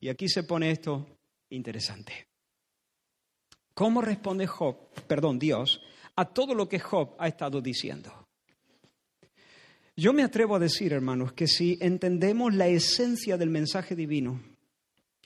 [0.00, 1.06] Y aquí se pone esto
[1.50, 2.28] interesante.
[3.74, 4.76] ¿Cómo responde Job,
[5.06, 5.82] perdón, Dios,
[6.16, 8.23] a todo lo que Job ha estado diciendo?
[9.96, 14.40] Yo me atrevo a decir, hermanos, que si entendemos la esencia del mensaje divino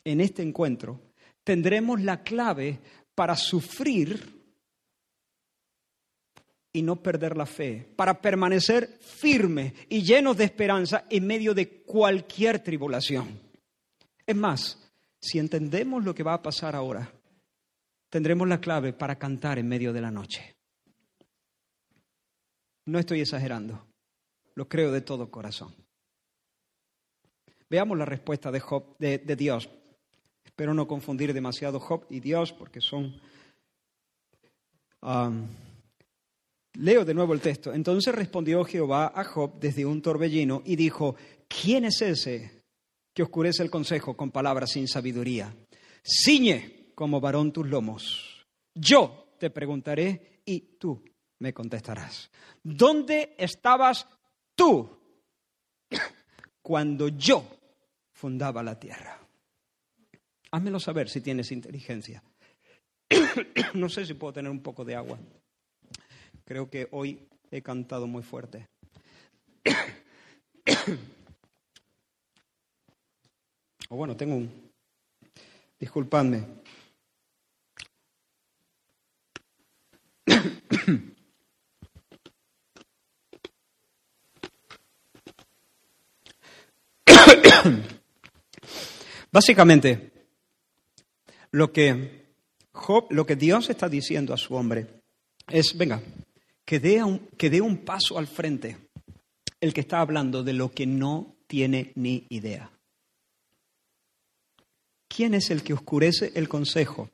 [0.05, 1.01] en este encuentro,
[1.43, 2.79] tendremos la clave
[3.15, 4.39] para sufrir
[6.71, 11.83] y no perder la fe, para permanecer firmes y llenos de esperanza en medio de
[11.83, 13.41] cualquier tribulación.
[14.27, 14.79] Es más,
[15.19, 17.11] si entendemos lo que va a pasar ahora,
[18.11, 20.57] tendremos la clave para cantar en medio de la noche.
[22.85, 23.88] No estoy exagerando.
[24.59, 25.73] Lo creo de todo corazón.
[27.71, 29.69] Veamos la respuesta de, de, Dios.
[30.45, 33.21] Espero no confundir demasiado Job y Dios porque son...
[35.01, 35.47] Um,
[36.75, 37.73] leo de nuevo el texto.
[37.73, 41.15] Entonces respondió Jehová a Job desde un torbellino y dijo,
[41.47, 42.65] ¿quién es ese
[43.15, 45.55] que oscurece el consejo con palabras sin sabiduría?
[46.03, 48.45] Ciñe como varón tus lomos.
[48.75, 51.01] Yo te preguntaré y tú
[51.39, 52.29] me contestarás.
[52.65, 54.09] ¿Dónde estabas
[54.59, 54.91] tú
[56.61, 57.43] cuando yo
[58.13, 59.19] fundaba la tierra.
[60.51, 62.23] Házmelo saber si tienes inteligencia.
[63.75, 65.21] no sé si puedo tener un poco de agua.
[66.45, 68.67] Creo que hoy he cantado muy fuerte.
[73.89, 74.69] o bueno, tengo un...
[75.79, 76.45] Disculpadme.
[89.33, 90.13] Básicamente,
[91.51, 92.27] lo que,
[93.11, 94.87] lo que Dios está diciendo a su hombre
[95.49, 96.03] es, venga,
[96.65, 98.77] que dé, un, que dé un paso al frente
[99.61, 102.71] el que está hablando de lo que no tiene ni idea.
[105.09, 107.11] ¿Quién es el que oscurece el consejo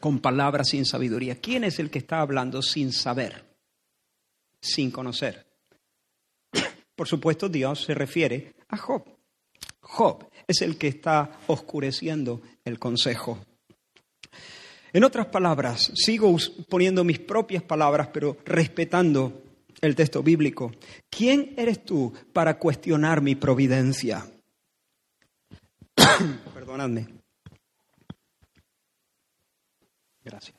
[0.00, 1.40] con palabras sin sabiduría?
[1.40, 3.44] ¿Quién es el que está hablando sin saber,
[4.60, 5.46] sin conocer?
[6.96, 9.19] Por supuesto, Dios se refiere a Job.
[9.90, 13.38] Job es el que está oscureciendo el consejo.
[14.92, 16.36] En otras palabras, sigo
[16.68, 19.42] poniendo mis propias palabras, pero respetando
[19.80, 20.72] el texto bíblico.
[21.08, 24.26] ¿Quién eres tú para cuestionar mi providencia?
[26.54, 27.08] Perdonadme.
[30.24, 30.56] Gracias.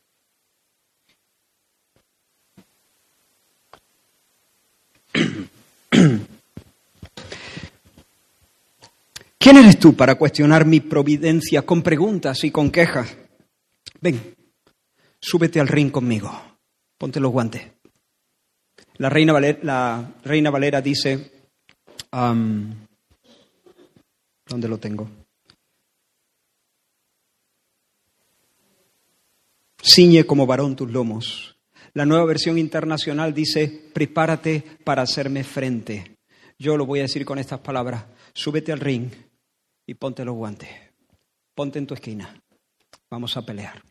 [9.42, 13.18] ¿Quién eres tú para cuestionar mi providencia con preguntas y con quejas?
[14.00, 14.36] Ven,
[15.20, 16.32] súbete al ring conmigo,
[16.96, 17.64] ponte los guantes.
[18.98, 21.32] La reina Valera, la reina Valera dice,
[22.12, 22.88] ¿dónde
[24.68, 25.10] lo tengo?
[29.82, 31.58] Ciñe como varón tus lomos.
[31.96, 36.18] La nueva versión internacional dice, prepárate para hacerme frente.
[36.60, 39.10] Yo lo voy a decir con estas palabras, súbete al ring
[39.86, 40.70] y ponte los guantes.
[41.54, 42.34] Ponte en tu esquina.
[43.10, 43.84] Vamos a pelear.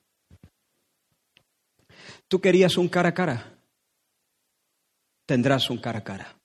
[2.29, 3.59] ¿Tú querías un cara a cara?
[5.27, 6.37] Tendrás un cara a cara.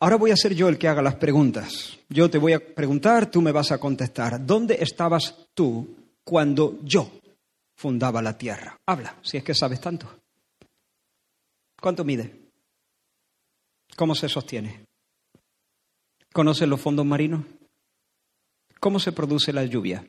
[0.00, 1.98] Ahora voy a ser yo el que haga las preguntas.
[2.08, 4.44] Yo te voy a preguntar, tú me vas a contestar.
[4.44, 7.10] ¿Dónde estabas tú cuando yo
[7.76, 8.78] fundaba la tierra?
[8.86, 10.20] Habla, si es que sabes tanto.
[11.80, 12.34] ¿Cuánto mide?
[13.94, 14.86] ¿Cómo se sostiene?
[16.32, 17.44] ¿Conoces los fondos marinos?
[18.78, 20.06] ¿Cómo se produce la lluvia?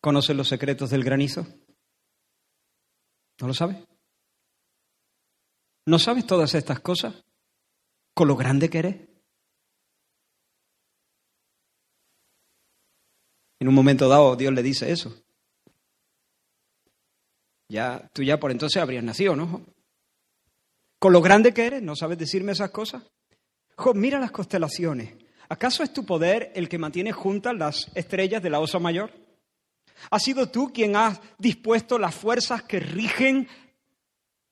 [0.00, 1.46] ¿Conoces los secretos del granizo?
[3.40, 3.76] ¿No lo sabes?
[5.86, 7.24] ¿No sabes todas estas cosas?
[8.14, 9.08] ¿Con lo grande que eres?
[13.60, 15.14] En un momento dado Dios le dice eso.
[17.68, 19.66] Ya, tú ya por entonces habrías nacido, ¿no?
[20.98, 23.02] Con lo grande que eres, ¿no sabes decirme esas cosas?
[23.78, 25.14] Job, mira las constelaciones.
[25.48, 29.12] ¿Acaso es tu poder el que mantiene juntas las estrellas de la osa mayor?
[30.10, 33.48] ¿Has sido tú quien has dispuesto las fuerzas que rigen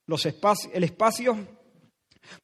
[0.06, 1.38] los el espacio?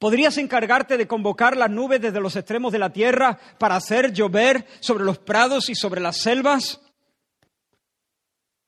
[0.01, 4.67] ¿Podrías encargarte de convocar las nubes desde los extremos de la tierra para hacer llover
[4.81, 6.81] sobre los prados y sobre las selvas?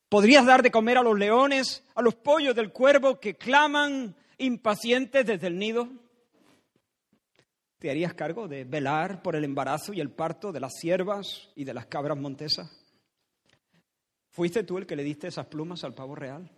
[0.07, 5.25] ¿Podrías dar de comer a los leones, a los pollos del cuervo que claman impacientes
[5.25, 5.89] desde el nido?
[7.79, 11.65] ¿Te harías cargo de velar por el embarazo y el parto de las ciervas y
[11.65, 12.69] de las cabras montesas?
[14.29, 16.49] ¿Fuiste tú el que le diste esas plumas al pavo real?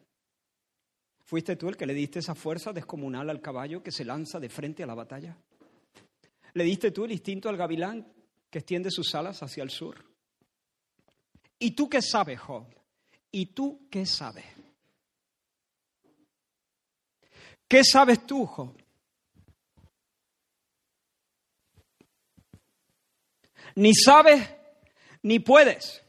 [1.23, 4.49] ¿Fuiste tú el que le diste esa fuerza descomunal al caballo que se lanza de
[4.49, 5.37] frente a la batalla?
[6.53, 8.07] ¿Le diste tú el instinto al gavilán
[8.49, 10.03] que extiende sus alas hacia el sur?
[11.59, 12.65] ¿Y tú qué sabes, Job?
[13.31, 14.45] ¿Y tú qué sabes?
[17.67, 18.75] ¿Qué sabes tú, Job?
[23.77, 24.49] Ni sabes
[25.21, 26.03] ni puedes.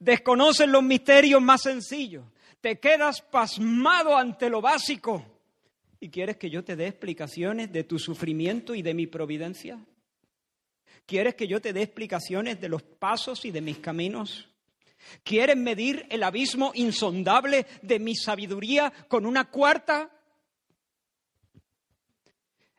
[0.00, 2.24] Desconoces los misterios más sencillos.
[2.60, 5.24] Te quedas pasmado ante lo básico.
[6.00, 9.78] ¿Y quieres que yo te dé explicaciones de tu sufrimiento y de mi providencia?
[11.06, 14.48] ¿Quieres que yo te dé explicaciones de los pasos y de mis caminos?
[15.22, 20.10] ¿Quieres medir el abismo insondable de mi sabiduría con una cuarta?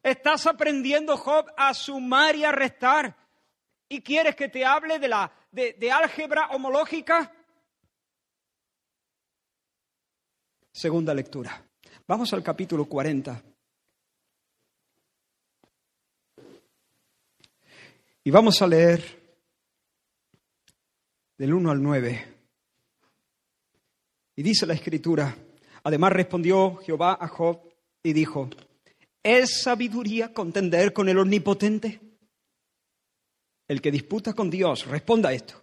[0.04, 3.25] Estás aprendiendo, Job, a sumar y a restar.
[3.88, 7.32] ¿Y quieres que te hable de, la, de, álgebra homológica?
[10.72, 11.64] Segunda lectura.
[12.08, 13.44] Vamos al capítulo 40.
[18.24, 19.04] Y vamos a leer
[21.38, 22.36] del 1 al 9.
[24.38, 25.36] Y dice la escritura,
[25.84, 27.72] además respondió Jehová a Job
[28.02, 28.50] y dijo,
[29.22, 32.05] ¿es sabiduría contender con el omnipotente?
[33.68, 35.62] El que disputa con Dios, responda esto.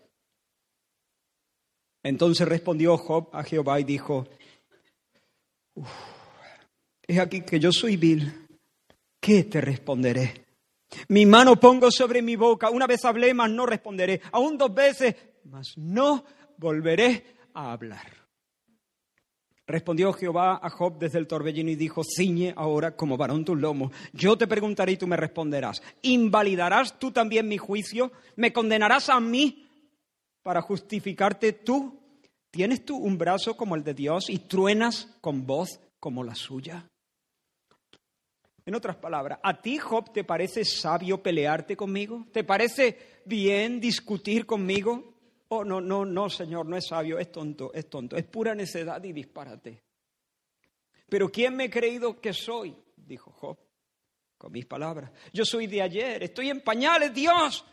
[2.02, 4.26] Entonces respondió Job a Jehová y dijo,
[7.02, 8.48] es aquí que yo soy vil,
[9.20, 10.46] ¿qué te responderé?
[11.08, 15.14] Mi mano pongo sobre mi boca, una vez hablé, mas no responderé, aún dos veces,
[15.44, 16.24] mas no
[16.58, 18.21] volveré a hablar.
[19.72, 23.90] Respondió Jehová a Job desde el torbellino y dijo, ciñe ahora como varón tus lomos.
[24.12, 25.82] Yo te preguntaré y tú me responderás.
[26.02, 28.12] ¿Invalidarás tú también mi juicio?
[28.36, 29.66] ¿Me condenarás a mí
[30.42, 31.98] para justificarte tú?
[32.50, 36.86] ¿Tienes tú un brazo como el de Dios y truenas con voz como la suya?
[38.66, 42.26] En otras palabras, ¿a ti, Job, te parece sabio pelearte conmigo?
[42.30, 45.11] ¿Te parece bien discutir conmigo?
[45.54, 49.04] Oh, no, no, no, Señor, no es sabio, es tonto, es tonto, es pura necedad
[49.04, 49.82] y disparate.
[51.10, 52.74] Pero ¿quién me ha creído que soy?
[52.96, 53.58] Dijo Job,
[54.38, 55.10] con mis palabras.
[55.30, 57.66] Yo soy de ayer, estoy en pañales, Dios.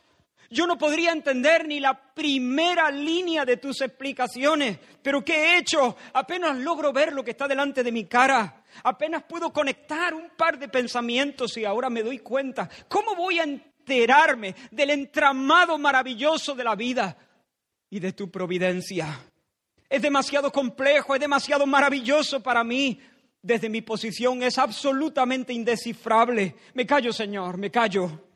[0.49, 5.95] Yo no podría entender ni la primera línea de tus explicaciones, pero ¿qué he hecho?
[6.11, 8.61] Apenas logro ver lo que está delante de mi cara.
[8.83, 12.69] Apenas puedo conectar un par de pensamientos y ahora me doy cuenta.
[12.89, 17.15] ¿Cómo voy a enterarme del entramado maravilloso de la vida?
[17.89, 19.25] Y de tu providencia.
[19.89, 22.99] Es demasiado complejo, es demasiado maravilloso para mí.
[23.41, 26.55] Desde mi posición es absolutamente indescifrable.
[26.73, 28.29] Me callo, Señor, me callo.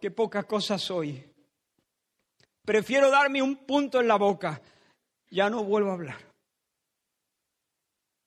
[0.00, 1.22] Qué poca cosa soy.
[2.64, 4.62] Prefiero darme un punto en la boca.
[5.30, 6.32] Ya no vuelvo a hablar.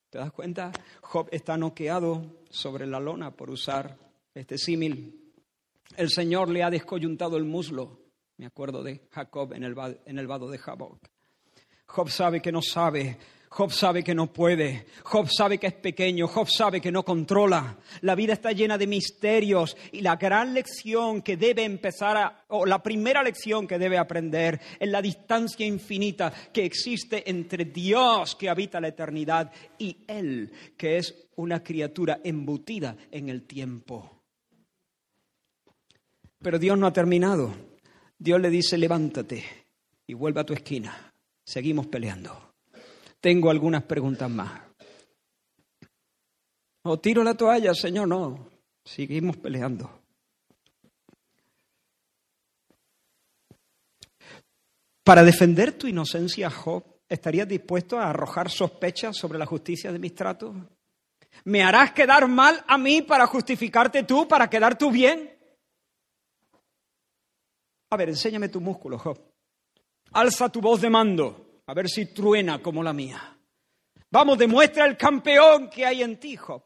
[0.10, 0.72] ¿Te das cuenta?
[1.02, 3.98] Job está noqueado sobre la lona por usar
[4.34, 5.34] este símil.
[5.96, 8.05] El Señor le ha descoyuntado el muslo.
[8.38, 9.76] Me acuerdo de Jacob en el,
[10.06, 11.00] en el vado de Jaboc.
[11.86, 13.18] Job sabe que no sabe,
[13.50, 17.78] Job sabe que no puede, Job sabe que es pequeño, Job sabe que no controla.
[18.02, 22.66] La vida está llena de misterios y la gran lección que debe empezar, a, o
[22.66, 28.50] la primera lección que debe aprender es la distancia infinita que existe entre Dios que
[28.50, 34.24] habita la eternidad y Él que es una criatura embutida en el tiempo.
[36.40, 37.75] Pero Dios no ha terminado.
[38.18, 39.44] Dios le dice, levántate
[40.08, 41.14] y vuelve a tu esquina.
[41.44, 42.54] Seguimos peleando.
[43.20, 44.62] Tengo algunas preguntas más.
[46.84, 48.50] O tiro la toalla, Señor, no.
[48.84, 49.90] Seguimos peleando.
[55.04, 60.16] Para defender tu inocencia, Job, ¿estarías dispuesto a arrojar sospechas sobre la justicia de mis
[60.16, 60.56] tratos?
[61.44, 65.35] ¿Me harás quedar mal a mí para justificarte tú, para quedar tú bien?
[67.90, 69.20] A ver, enséñame tu músculo, Job.
[70.14, 73.38] Alza tu voz de mando, a ver si truena como la mía.
[74.12, 76.64] Vamos, demuestra el campeón que hay en ti, Job.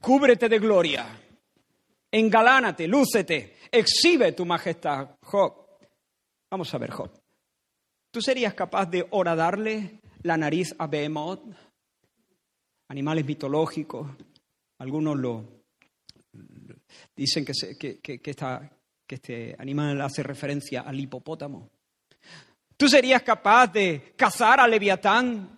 [0.00, 1.20] Cúbrete de gloria.
[2.10, 5.66] Engalánate, lúcete, exhibe tu majestad, Job.
[6.50, 7.10] Vamos a ver, Job.
[8.10, 11.42] ¿Tú serías capaz de horadarle la nariz a Behemoth?
[12.88, 14.08] Animales mitológicos.
[14.78, 15.44] Algunos lo
[17.14, 18.70] dicen que, está,
[19.06, 21.70] que este animal hace referencia al hipopótamo.
[22.76, 25.56] ¿Tú serías capaz de cazar a Leviatán?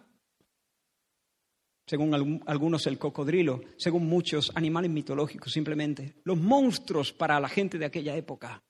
[1.88, 7.86] según algunos el cocodrilo, según muchos animales mitológicos simplemente, los monstruos para la gente de
[7.86, 8.62] aquella época,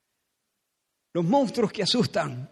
[1.13, 2.49] los monstruos que asustan.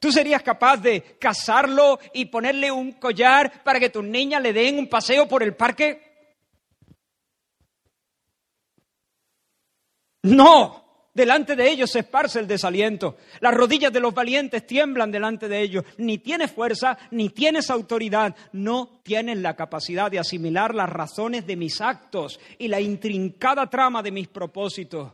[0.00, 4.78] ¿Tú serías capaz de cazarlo y ponerle un collar para que tus niñas le den
[4.78, 6.11] un paseo por el parque?
[10.22, 10.82] No,
[11.14, 13.16] Delante de ellos se esparce el desaliento.
[13.40, 15.84] Las rodillas de los valientes tiemblan delante de ellos.
[15.98, 18.34] Ni tienes fuerza, ni tienes autoridad.
[18.52, 24.02] No tienes la capacidad de asimilar las razones de mis actos y la intrincada trama
[24.02, 25.12] de mis propósitos.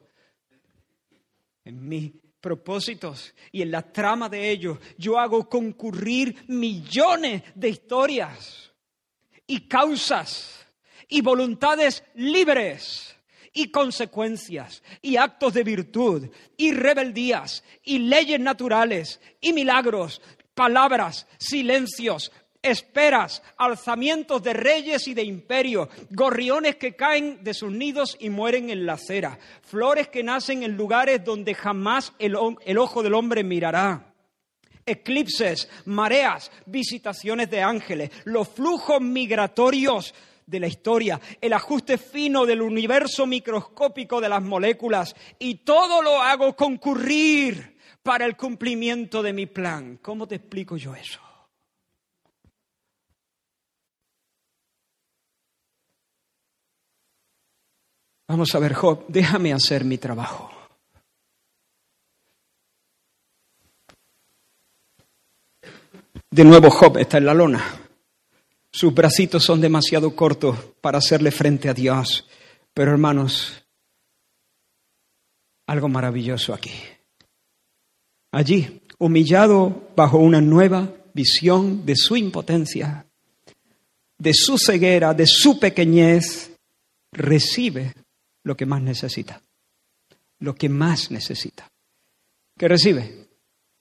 [1.64, 8.72] En mis propósitos y en la trama de ellos yo hago concurrir millones de historias
[9.48, 10.64] y causas
[11.08, 13.17] y voluntades libres
[13.58, 20.22] y consecuencias, y actos de virtud, y rebeldías, y leyes naturales, y milagros,
[20.54, 22.30] palabras, silencios,
[22.62, 28.70] esperas, alzamientos de reyes y de imperios, gorriones que caen de sus nidos y mueren
[28.70, 33.42] en la acera, flores que nacen en lugares donde jamás el, el ojo del hombre
[33.42, 34.04] mirará
[34.86, 40.14] eclipses, mareas, visitaciones de ángeles, los flujos migratorios
[40.48, 46.22] de la historia, el ajuste fino del universo microscópico de las moléculas y todo lo
[46.22, 49.98] hago concurrir para el cumplimiento de mi plan.
[50.00, 51.20] ¿Cómo te explico yo eso?
[58.26, 60.50] Vamos a ver, Job, déjame hacer mi trabajo.
[66.30, 67.87] De nuevo Job está en la lona.
[68.70, 72.26] Sus bracitos son demasiado cortos para hacerle frente a Dios.
[72.74, 73.64] Pero hermanos,
[75.66, 76.72] algo maravilloso aquí.
[78.32, 83.06] Allí, humillado bajo una nueva visión de su impotencia,
[84.18, 86.52] de su ceguera, de su pequeñez,
[87.12, 87.94] recibe
[88.44, 89.42] lo que más necesita.
[90.40, 91.70] Lo que más necesita.
[92.56, 93.28] ¿Qué recibe?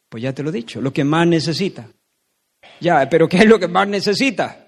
[0.09, 1.89] Pues ya te lo he dicho, lo que más necesita.
[2.79, 4.66] Ya, pero ¿qué es lo que más necesita?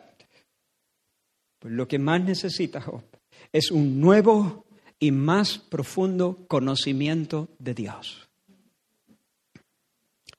[1.60, 3.04] Pues lo que más necesita Job
[3.52, 4.66] es un nuevo
[4.98, 8.30] y más profundo conocimiento de Dios.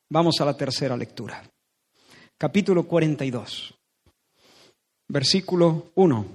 [0.08, 1.42] Vamos a la tercera lectura.
[2.36, 3.74] Capítulo 42,
[5.08, 6.26] versículo 1.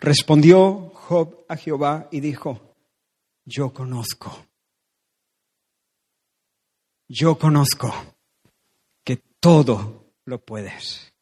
[0.00, 2.74] Respondió Job a Jehová y dijo,
[3.44, 4.46] yo conozco,
[7.08, 7.92] yo conozco
[9.04, 11.12] que todo lo puedes.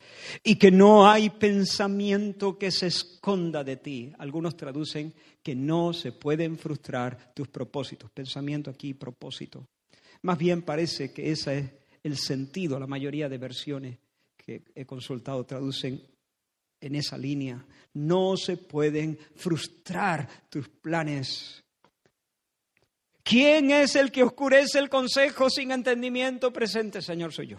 [0.43, 4.13] Y que no hay pensamiento que se esconda de ti.
[4.19, 8.11] Algunos traducen que no se pueden frustrar tus propósitos.
[8.11, 9.67] Pensamiento aquí, propósito.
[10.23, 11.71] Más bien parece que ese es
[12.03, 12.81] el sentido.
[12.81, 13.99] La mayoría de versiones
[14.37, 16.03] que he consultado traducen
[16.81, 17.65] en esa línea.
[17.93, 21.63] No se pueden frustrar tus planes.
[23.23, 27.01] ¿Quién es el que oscurece el consejo sin entendimiento presente?
[27.01, 27.59] Señor, soy yo.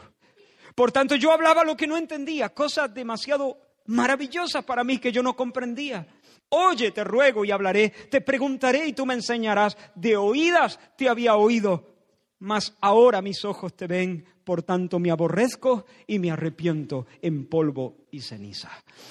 [0.76, 5.24] Por tanto, yo hablaba lo que no entendía, cosas demasiado maravillosas para mí que yo
[5.24, 6.06] no comprendía.
[6.50, 9.78] Oye, te ruego y hablaré, te preguntaré y tú me enseñarás.
[9.96, 11.96] De oídas te había oído,
[12.40, 18.06] mas ahora mis ojos te ven, por tanto me aborrezco y me arrepiento en polvo
[18.12, 18.70] y ceniza.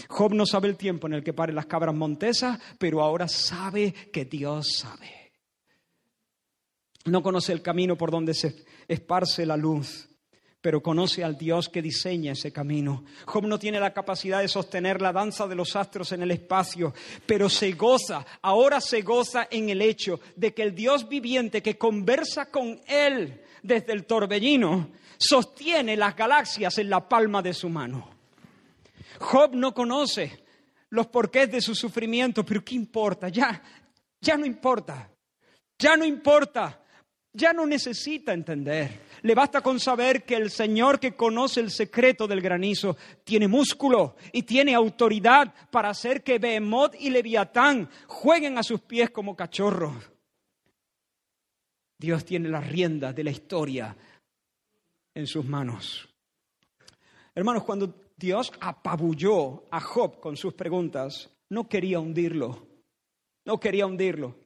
[0.08, 3.92] Job no sabe el tiempo en el que paren las cabras montesas, pero ahora sabe
[4.12, 5.32] que Dios sabe.
[7.06, 10.08] No conoce el camino por donde se esparce la luz
[10.64, 13.04] pero conoce al Dios que diseña ese camino.
[13.26, 16.94] Job no tiene la capacidad de sostener la danza de los astros en el espacio,
[17.26, 21.76] pero se goza, ahora se goza en el hecho de que el Dios viviente que
[21.76, 24.88] conversa con él desde el torbellino,
[25.18, 28.08] sostiene las galaxias en la palma de su mano.
[29.18, 30.44] Job no conoce
[30.88, 33.28] los porqués de su sufrimiento, pero ¿qué importa?
[33.28, 33.62] Ya,
[34.18, 35.10] ya no importa,
[35.78, 36.83] ya no importa,
[37.34, 39.02] ya no necesita entender.
[39.22, 44.16] Le basta con saber que el Señor que conoce el secreto del granizo tiene músculo
[44.32, 49.94] y tiene autoridad para hacer que Behemoth y Leviatán jueguen a sus pies como cachorros.
[51.98, 53.96] Dios tiene las riendas de la historia
[55.14, 56.08] en sus manos.
[57.34, 62.66] Hermanos, cuando Dios apabulló a Job con sus preguntas, no quería hundirlo,
[63.44, 64.36] no quería hundirlo,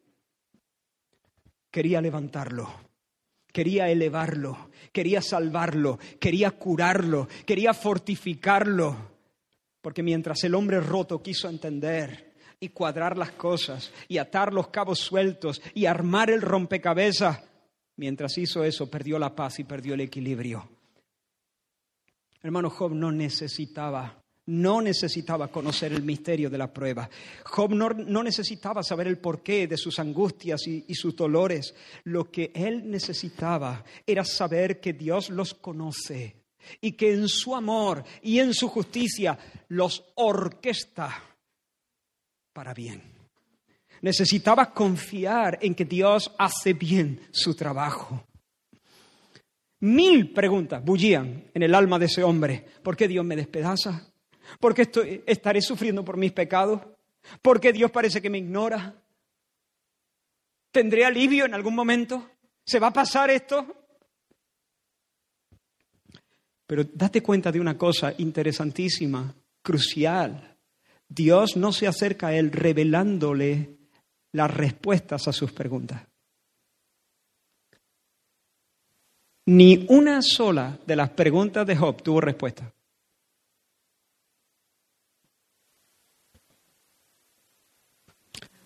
[1.71, 2.89] quería levantarlo
[3.53, 9.19] quería elevarlo, quería salvarlo, quería curarlo, quería fortificarlo.
[9.81, 15.01] Porque mientras el hombre roto quiso entender y cuadrar las cosas y atar los cabos
[15.01, 17.43] sueltos y armar el rompecabezas,
[17.97, 20.69] mientras hizo eso perdió la paz y perdió el equilibrio.
[22.43, 27.09] Hermano, Job no necesitaba, no necesitaba conocer el misterio de la prueba.
[27.45, 31.75] Job no, necesitaba saber el porqué de sus angustias y sus dolores.
[32.05, 36.37] Lo que él necesitaba era saber que Dios los conoce
[36.81, 39.39] y que en su amor y en su justicia
[39.69, 41.23] los orquesta
[42.53, 43.03] para bien.
[44.01, 48.25] Necesitaba confiar en que Dios hace bien su trabajo.
[49.81, 52.65] Mil preguntas bullían en el alma de ese hombre.
[52.83, 54.08] ¿Por qué Dios me despedaza?
[54.61, 56.81] ¿Por qué estoy, estaré sufriendo por mis pecados?
[57.43, 58.95] ¿Por qué Dios parece que me ignora?
[60.71, 62.31] ¿Tendré alivio en algún momento?
[62.65, 63.67] ¿Se va a pasar esto?
[66.67, 70.57] Pero date cuenta de una cosa interesantísima, crucial.
[71.09, 73.79] Dios no se acerca a él revelándole
[74.33, 76.03] las respuestas a sus preguntas.
[79.47, 82.71] Ni una sola de las preguntas de Job tuvo respuesta.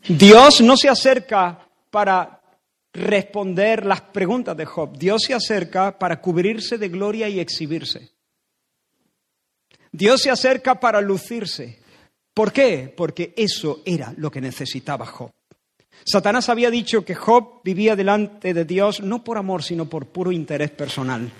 [0.08, 2.40] Dios no se acerca para
[2.92, 4.96] responder las preguntas de Job.
[4.98, 8.10] Dios se acerca para cubrirse de gloria y exhibirse.
[9.90, 11.80] Dios se acerca para lucirse.
[12.34, 12.92] ¿Por qué?
[12.96, 15.30] Porque eso era lo que necesitaba Job.
[16.04, 20.32] Satanás había dicho que Job vivía delante de Dios no por amor, sino por puro
[20.32, 21.30] interés personal.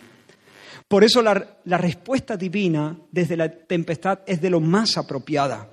[0.86, 5.71] Por eso la, la respuesta divina desde la tempestad es de lo más apropiada.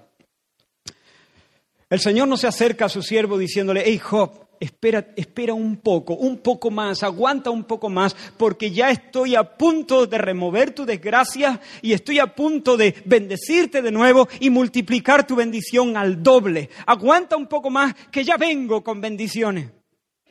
[1.90, 6.14] El Señor no se acerca a su siervo diciéndole, hey Job, espera, espera un poco,
[6.14, 10.86] un poco más, aguanta un poco más, porque ya estoy a punto de remover tu
[10.86, 16.70] desgracia y estoy a punto de bendecirte de nuevo y multiplicar tu bendición al doble.
[16.86, 19.72] Aguanta un poco más, que ya vengo con bendiciones.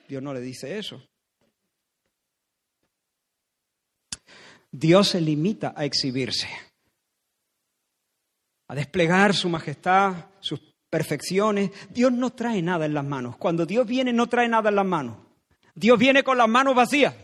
[0.07, 1.03] Dios no le dice eso.
[4.71, 6.49] Dios se limita a exhibirse,
[8.69, 11.71] a desplegar su majestad, sus perfecciones.
[11.91, 13.37] Dios no trae nada en las manos.
[13.37, 15.19] Cuando Dios viene, no trae nada en las manos.
[15.75, 17.15] Dios viene con las manos vacías.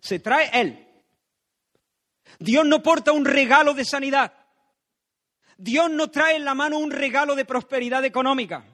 [0.00, 0.86] Se trae Él.
[2.38, 4.32] Dios no porta un regalo de sanidad.
[5.56, 8.64] Dios no trae en la mano un regalo de prosperidad económica.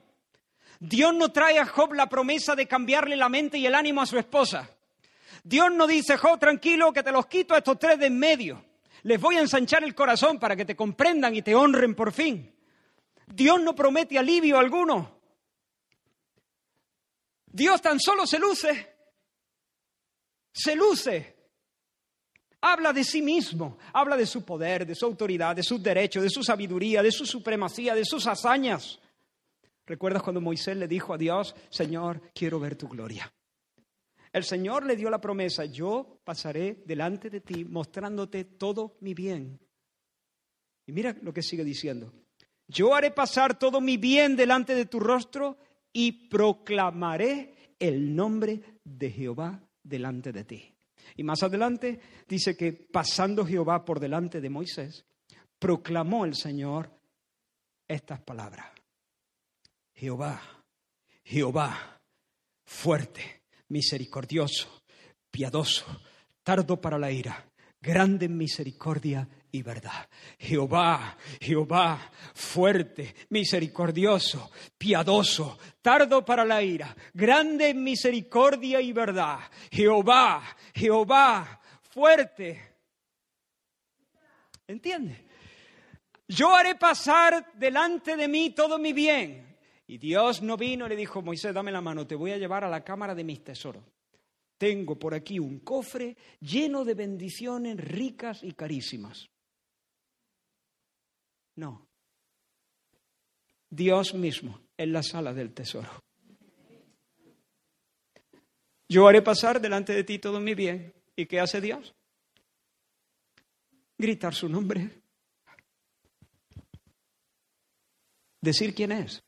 [0.79, 4.07] Dios no trae a Job la promesa de cambiarle la mente y el ánimo a
[4.07, 4.69] su esposa.
[5.43, 8.65] Dios no dice, Job, tranquilo, que te los quito a estos tres de en medio.
[9.03, 12.51] Les voy a ensanchar el corazón para que te comprendan y te honren por fin.
[13.33, 15.19] Dios no promete alivio alguno.
[17.45, 18.95] Dios tan solo se luce.
[20.53, 21.37] Se luce.
[22.61, 26.29] Habla de sí mismo, habla de su poder, de su autoridad, de sus derechos, de
[26.29, 28.99] su sabiduría, de su supremacía, de sus hazañas.
[29.87, 33.33] ¿Recuerdas cuando Moisés le dijo a Dios, Señor, quiero ver tu gloria?
[34.31, 39.59] El Señor le dio la promesa, yo pasaré delante de ti mostrándote todo mi bien.
[40.85, 42.13] Y mira lo que sigue diciendo.
[42.71, 45.57] Yo haré pasar todo mi bien delante de tu rostro
[45.91, 50.73] y proclamaré el nombre de Jehová delante de ti.
[51.17, 51.99] Y más adelante
[52.29, 55.05] dice que pasando Jehová por delante de Moisés,
[55.59, 56.89] proclamó el Señor
[57.89, 58.67] estas palabras.
[59.93, 60.41] Jehová,
[61.25, 61.99] Jehová,
[62.63, 64.81] fuerte, misericordioso,
[65.29, 65.85] piadoso,
[66.41, 67.51] tardo para la ira,
[67.81, 70.07] grande en misericordia y verdad.
[70.39, 79.39] Jehová, Jehová, fuerte, misericordioso, piadoso, tardo para la ira, grande en misericordia y verdad.
[79.71, 80.43] Jehová,
[80.73, 82.77] Jehová, fuerte.
[84.67, 85.25] ¿Entiende?
[86.27, 89.57] Yo haré pasar delante de mí todo mi bien.
[89.87, 92.63] Y Dios no vino y le dijo, Moisés, dame la mano, te voy a llevar
[92.63, 93.83] a la cámara de mis tesoros.
[94.57, 99.30] Tengo por aquí un cofre lleno de bendiciones ricas y carísimas.
[101.61, 101.87] No.
[103.69, 106.03] Dios mismo en la sala del tesoro.
[108.89, 110.91] Yo haré pasar delante de ti todo mi bien.
[111.15, 111.93] ¿Y qué hace Dios?
[113.95, 115.03] Gritar su nombre.
[118.41, 119.23] Decir quién es.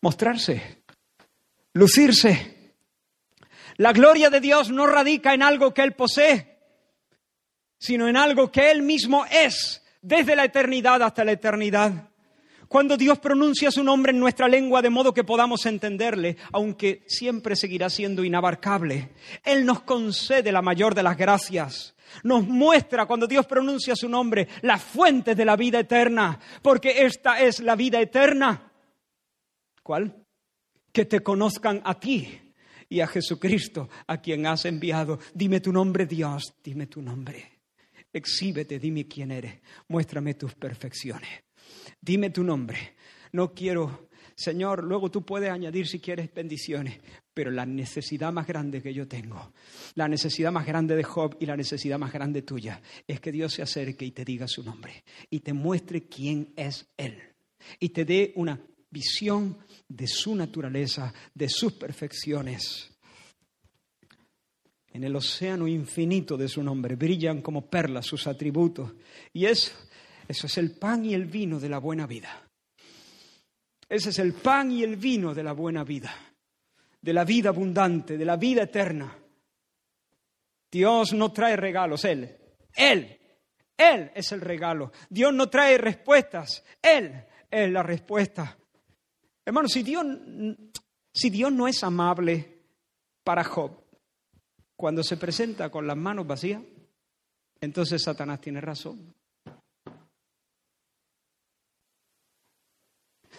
[0.00, 0.84] Mostrarse.
[1.72, 2.76] Lucirse.
[3.78, 6.56] La gloria de Dios no radica en algo que Él posee,
[7.80, 12.10] sino en algo que Él mismo es desde la eternidad hasta la eternidad.
[12.68, 17.56] Cuando Dios pronuncia su nombre en nuestra lengua de modo que podamos entenderle, aunque siempre
[17.56, 19.12] seguirá siendo inabarcable,
[19.44, 21.94] Él nos concede la mayor de las gracias.
[22.22, 27.40] Nos muestra cuando Dios pronuncia su nombre las fuentes de la vida eterna, porque esta
[27.40, 28.72] es la vida eterna.
[29.82, 30.24] ¿Cuál?
[30.92, 32.40] Que te conozcan a ti
[32.88, 35.18] y a Jesucristo, a quien has enviado.
[35.32, 37.53] Dime tu nombre, Dios, dime tu nombre.
[38.14, 41.28] Exhíbete, dime quién eres, muéstrame tus perfecciones.
[42.00, 42.94] Dime tu nombre.
[43.32, 47.00] No quiero, Señor, luego tú puedes añadir si quieres bendiciones,
[47.34, 49.52] pero la necesidad más grande que yo tengo,
[49.96, 53.52] la necesidad más grande de Job y la necesidad más grande tuya, es que Dios
[53.52, 57.20] se acerque y te diga su nombre y te muestre quién es Él
[57.80, 58.60] y te dé una
[58.90, 59.58] visión
[59.88, 62.93] de su naturaleza, de sus perfecciones.
[64.94, 68.92] En el océano infinito de su nombre brillan como perlas sus atributos.
[69.32, 69.72] Y eso,
[70.28, 72.48] eso es el pan y el vino de la buena vida.
[73.88, 76.14] Ese es el pan y el vino de la buena vida,
[77.00, 79.18] de la vida abundante, de la vida eterna.
[80.70, 82.36] Dios no trae regalos, Él,
[82.72, 83.18] Él,
[83.76, 84.92] Él es el regalo.
[85.10, 88.56] Dios no trae respuestas, Él es la respuesta.
[89.44, 90.06] Hermano, si Dios,
[91.12, 92.62] si Dios no es amable
[93.22, 93.83] para Job,
[94.76, 96.62] cuando se presenta con las manos vacías,
[97.60, 99.14] entonces Satanás tiene razón.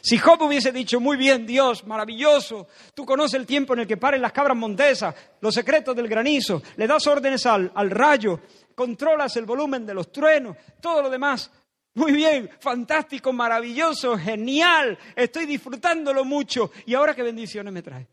[0.01, 3.97] Si Job hubiese dicho, muy bien, Dios, maravilloso, tú conoces el tiempo en el que
[3.97, 8.39] paren las cabras montesas, los secretos del granizo, le das órdenes al, al rayo,
[8.75, 11.49] controlas el volumen de los truenos, todo lo demás,
[11.95, 16.69] muy bien, fantástico, maravilloso, genial, estoy disfrutándolo mucho.
[16.85, 18.07] ¿Y ahora qué bendiciones me trae?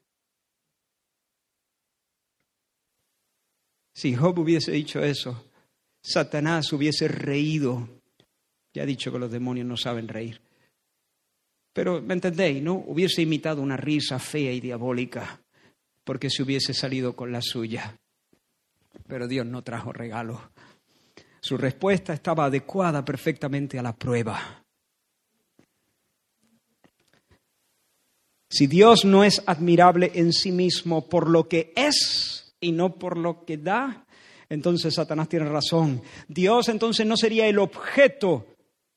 [3.94, 5.44] Si Job hubiese dicho eso,
[6.00, 7.88] Satanás hubiese reído.
[8.72, 10.40] Ya he dicho que los demonios no saben reír.
[11.72, 12.62] Pero, ¿me entendéis?
[12.62, 12.74] ¿No?
[12.74, 15.40] Hubiese imitado una risa fea y diabólica
[16.04, 17.96] porque se hubiese salido con la suya.
[19.06, 20.40] Pero Dios no trajo regalos.
[21.40, 24.64] Su respuesta estaba adecuada perfectamente a la prueba.
[28.48, 32.31] Si Dios no es admirable en sí mismo por lo que es,
[32.62, 34.06] y no por lo que da,
[34.48, 36.00] entonces Satanás tiene razón.
[36.28, 38.46] Dios entonces no sería el objeto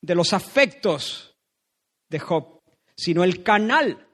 [0.02, 1.36] de los afectos
[2.10, 2.62] de Job,
[2.96, 4.08] sino el canal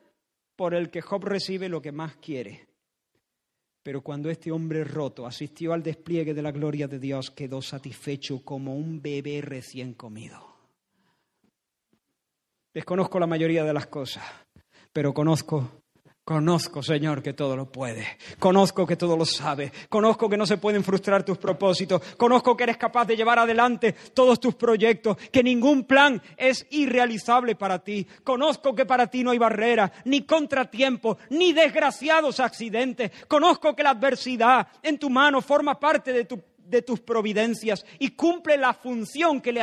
[0.56, 2.68] por el que Job recibe lo que más quiere.
[3.84, 8.44] Pero cuando este hombre roto asistió al despliegue de la gloria de Dios, quedó satisfecho
[8.46, 10.56] como un bebé recién comido.
[12.74, 14.24] Desconozco la mayoría de las cosas,
[14.94, 15.81] pero conozco
[16.32, 18.08] Conozco, Señor, que todo lo puede.
[18.40, 19.70] Conozco que todo lo sabe.
[19.90, 22.02] Conozco que no se pueden frustrar tus propósitos.
[22.16, 27.58] Conozco que eres capaz de llevar adelante todos tus proyectos, que ningún plan es irrealizable
[27.58, 28.08] para ti.
[28.24, 33.12] Conozco que para ti no hay barrera, ni contratiempo, ni desgraciados accidentes.
[33.28, 36.26] Conozco que la adversidad en tu mano forma parte de,
[36.58, 39.62] de tus providencias y cumple la función que le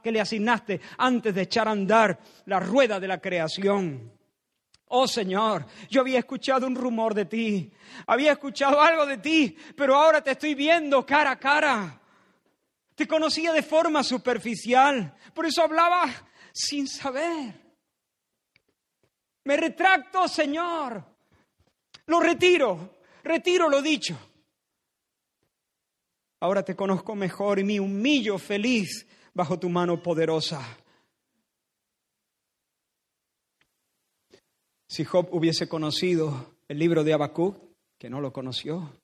[0.00, 4.15] que le asignaste antes de echar a andar la rueda de la creación.
[4.88, 7.72] Oh Señor, yo había escuchado un rumor de ti,
[8.06, 12.00] había escuchado algo de ti, pero ahora te estoy viendo cara a cara.
[12.94, 16.06] Te conocía de forma superficial, por eso hablaba
[16.52, 17.54] sin saber.
[19.44, 21.04] Me retracto, Señor.
[22.06, 24.16] Lo retiro, retiro lo dicho.
[26.40, 30.60] Ahora te conozco mejor y me humillo feliz bajo tu mano poderosa.
[34.96, 37.58] Si Job hubiese conocido el libro de Habacuc,
[37.98, 38.94] que no lo conoció,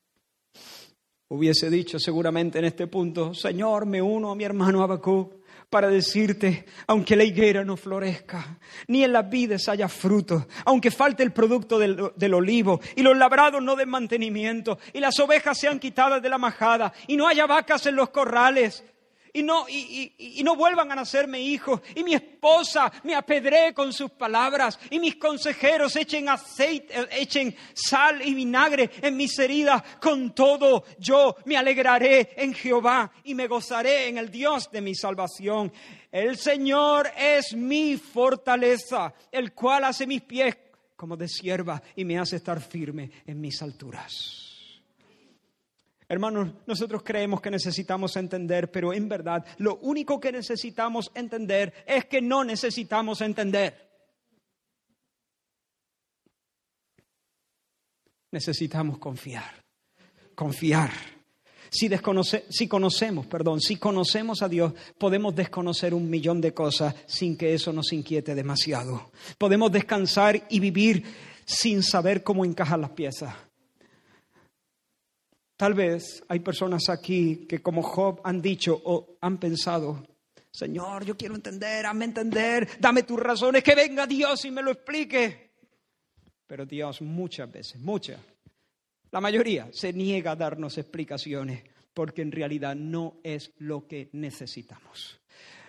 [1.29, 5.35] hubiese dicho seguramente en este punto, Señor, me uno a mi hermano Habacuc
[5.69, 11.25] para decirte, aunque la higuera no florezca, ni en las vides haya fruto, aunque falte
[11.25, 15.79] el producto del, del, olivo, y los labrados no den mantenimiento, y las ovejas sean
[15.79, 18.83] quitadas de la majada, y no haya vacas en los corrales,
[19.33, 24.11] y no, y, no vuelvan a nacerme hijos, y mi esposa me apedree con sus
[24.11, 29.83] palabras, y mis consejeros echen aceite, echen sal y vinagre en mis heridas.
[30.01, 34.95] Con todo, yo me alegraré en Jehová y me gozaré en el Dios de mi
[34.95, 35.73] salvación.
[36.11, 40.57] El Señor es mi fortaleza, el cual hace mis pies
[40.95, 44.52] como de sierva y me hace estar firme en mis alturas.
[46.13, 52.05] Hermanos, nosotros creemos que necesitamos entender, pero en verdad lo único que necesitamos entender es
[52.05, 53.89] que no necesitamos entender.
[58.31, 59.65] Necesitamos confiar,
[60.35, 60.91] confiar.
[61.71, 61.89] Si,
[62.51, 67.55] si conocemos, perdón, si conocemos a Dios, podemos desconocer un millón de cosas sin que
[67.55, 69.11] eso nos inquiete demasiado.
[69.39, 71.05] Podemos descansar y vivir
[71.47, 73.35] sin saber cómo encajar las piezas.
[75.63, 80.05] Tal vez hay personas aquí que como Job han dicho o han pensado,
[80.51, 84.73] Señor, yo quiero entender, hazme entender, dame tus razones, que venga Dios y me lo
[84.73, 85.53] explique.
[86.49, 88.19] Pero Dios muchas veces, muchas,
[89.13, 91.63] la mayoría se niega a darnos explicaciones
[91.95, 95.21] porque en realidad no es lo que necesitamos.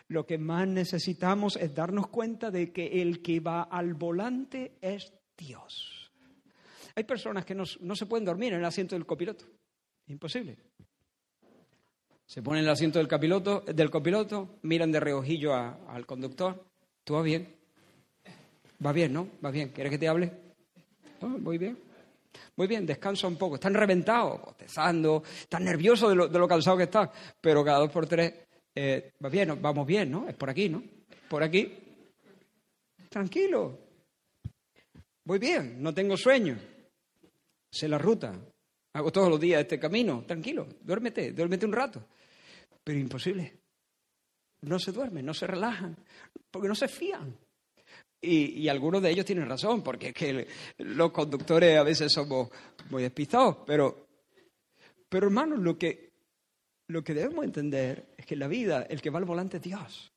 [0.07, 5.13] Lo que más necesitamos es darnos cuenta de que el que va al volante es
[5.37, 6.11] Dios.
[6.95, 9.45] Hay personas que no, se pueden dormir en el asiento del copiloto.
[10.07, 10.57] Imposible.
[12.25, 16.65] Se ponen en el asiento del copiloto, del copiloto miran de reojillo al conductor.
[17.03, 17.55] ¿Tú vas bien?
[18.83, 19.27] Va bien, ¿no?
[19.43, 19.69] Va bien.
[19.69, 20.31] ¿Quieres que te hable?
[21.21, 21.77] voy bien.
[22.55, 23.55] Muy bien, descansa un poco.
[23.55, 27.09] Están reventados, bostezando, están nerviosos de lo, de lo cansado que están.
[27.39, 28.33] Pero cada dos por tres,
[28.75, 30.27] eh, va bien, vamos bien, ¿no?
[30.27, 30.83] Es por aquí, ¿no?
[31.29, 31.71] Por aquí.
[33.09, 33.79] Tranquilo.
[35.25, 36.57] Voy bien, no tengo sueño.
[37.71, 38.33] Sé la ruta.
[38.93, 40.23] Hago todos los días este camino.
[40.25, 42.07] Tranquilo, duérmete, duérmete un rato.
[42.83, 43.59] Pero imposible.
[44.61, 45.97] No se duermen, no se relajan,
[46.49, 47.35] porque no se fían.
[48.21, 52.49] Y, algunos de ellos tienen razón, porque es que los conductores a veces somos
[52.89, 54.07] muy despistados, pero,
[55.09, 56.13] pero hermanos, lo que,
[56.87, 59.63] lo que debemos entender es que en la vida el que va al volante es
[59.63, 60.13] Dios.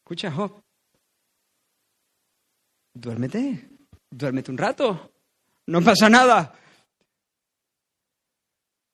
[0.00, 0.60] Escucha, Job.
[2.92, 3.70] Duérmete,
[4.10, 5.10] duérmete un rato,
[5.68, 6.54] no pasa nada.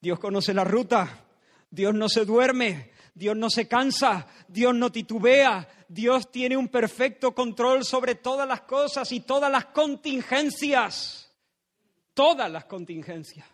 [0.01, 1.25] Dios conoce la ruta,
[1.71, 7.33] Dios no se duerme, Dios no se cansa, Dios no titubea, Dios tiene un perfecto
[7.33, 11.33] control sobre todas las cosas y todas las contingencias.
[12.13, 13.47] Todas las contingencias.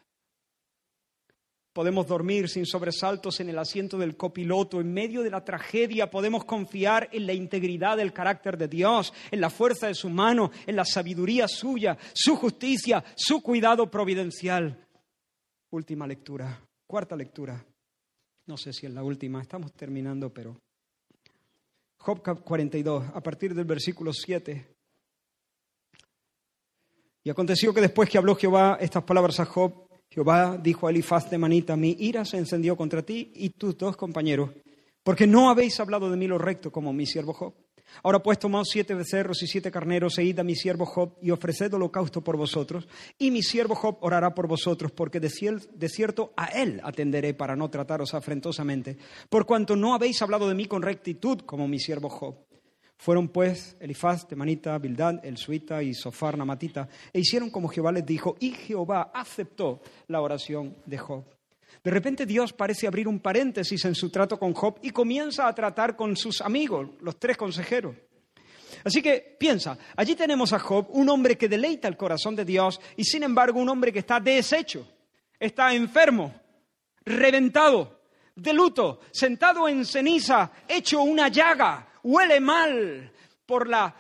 [1.80, 4.82] Podemos dormir sin sobresaltos en el asiento del copiloto.
[4.82, 9.40] En medio de la tragedia podemos confiar en la integridad del carácter de Dios, en
[9.40, 14.86] la fuerza de su mano, en la sabiduría suya, su justicia, su cuidado providencial.
[15.70, 17.64] Última lectura, cuarta lectura.
[18.44, 20.60] No sé si es la última, estamos terminando, pero...
[21.96, 24.66] Job 42, a partir del versículo 7.
[27.24, 31.30] Y aconteció que después que habló Jehová estas palabras a Job, Jehová dijo a Elifaz
[31.30, 34.50] de Manita, mi ira se encendió contra ti y tus dos compañeros,
[35.04, 37.54] porque no habéis hablado de mí lo recto como mi siervo Job.
[38.02, 41.30] Ahora pues tomaos siete becerros y siete carneros e id a mi siervo Job y
[41.30, 42.88] ofreced holocausto por vosotros,
[43.18, 45.30] y mi siervo Job orará por vosotros, porque de
[45.88, 48.96] cierto a él atenderé para no trataros afrentosamente,
[49.28, 52.49] por cuanto no habéis hablado de mí con rectitud como mi siervo Job.
[53.01, 58.05] Fueron pues Elifaz, Temanita, Bildad, el Suita y Sofar, Namatita, e hicieron como Jehová les
[58.05, 61.24] dijo, y Jehová aceptó la oración de Job.
[61.82, 65.55] De repente Dios parece abrir un paréntesis en su trato con Job y comienza a
[65.55, 67.96] tratar con sus amigos, los tres consejeros.
[68.84, 72.78] Así que piensa, allí tenemos a Job, un hombre que deleita el corazón de Dios
[72.98, 74.86] y sin embargo un hombre que está deshecho,
[75.38, 76.34] está enfermo,
[77.07, 78.03] reventado,
[78.36, 83.12] de luto, sentado en ceniza, hecho una llaga, huele mal
[83.46, 83.94] por la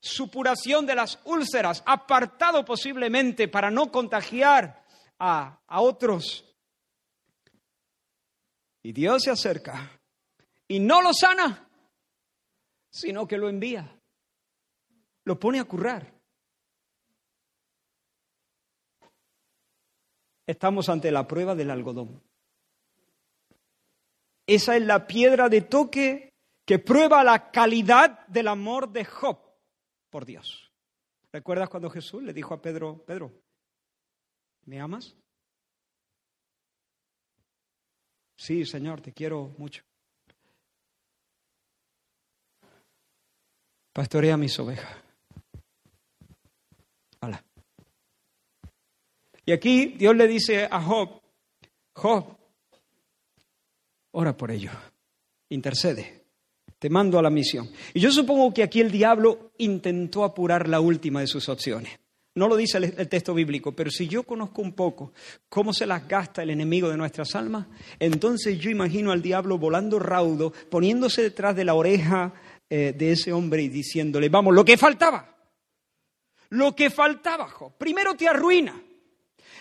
[0.00, 4.84] supuración de las úlceras, apartado posiblemente para no contagiar
[5.18, 6.44] a, a otros
[8.82, 10.00] y Dios se acerca
[10.66, 11.68] y no lo sana,
[12.90, 13.96] sino que lo envía.
[15.24, 16.12] Lo pone a currar.
[20.46, 22.22] Estamos ante la prueba del algodón.
[24.46, 26.29] Esa es la piedra de toque
[26.70, 29.40] que prueba la calidad del amor de Job
[30.08, 30.70] por Dios.
[31.32, 33.32] ¿Recuerdas cuando Jesús le dijo a Pedro, Pedro,
[34.66, 35.16] ¿me amas?
[38.36, 39.82] Sí, Señor, te quiero mucho.
[43.92, 44.96] Pastorea mis ovejas.
[47.20, 47.44] Hola.
[49.44, 51.20] Y aquí Dios le dice a Job,
[51.94, 52.38] Job,
[54.12, 54.70] ora por ello,
[55.48, 56.19] intercede,
[56.80, 57.70] te mando a la misión.
[57.92, 62.00] Y yo supongo que aquí el diablo intentó apurar la última de sus opciones.
[62.34, 65.12] No lo dice el, texto bíblico, pero si yo conozco un poco
[65.48, 67.66] cómo se las gasta el enemigo de nuestras almas,
[67.98, 72.32] entonces yo imagino al diablo volando raudo, poniéndose detrás de la oreja
[72.70, 75.36] eh, de ese hombre y diciéndole, vamos, lo que faltaba,
[76.48, 78.80] lo que faltaba, primero te arruina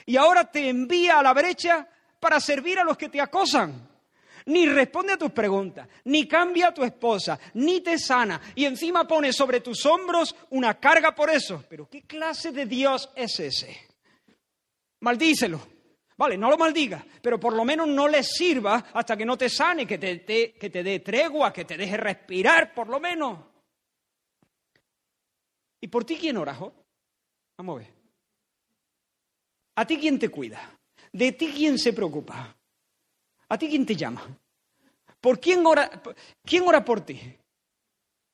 [0.06, 1.86] y ahora te envía a la brecha
[2.20, 3.89] para servir a los que te acosan
[4.50, 9.08] ni responde a tus preguntas, ni cambia a tu esposa, ni te sana, y encima
[9.08, 11.64] pone sobre tus hombros una carga por eso.
[11.70, 13.88] Pero ¿qué clase de Dios es ese?
[15.02, 15.80] Maldícelo.
[16.18, 19.48] Vale, no lo maldiga, pero por lo menos no le sirva hasta que no te
[19.48, 23.40] sane, que te, que te dé tregua, que te deje respirar, por lo menos.
[25.80, 26.58] ¿Y por ti quién ora,
[27.58, 27.94] Vamos a ver.
[29.76, 30.78] ¿A ti quién te cuida?
[31.14, 32.54] ¿De ti quién se preocupa?
[33.48, 34.39] ¿A ti quién te llama?
[35.22, 35.90] ¿Por quién ora,
[36.46, 37.20] quién ora por ti?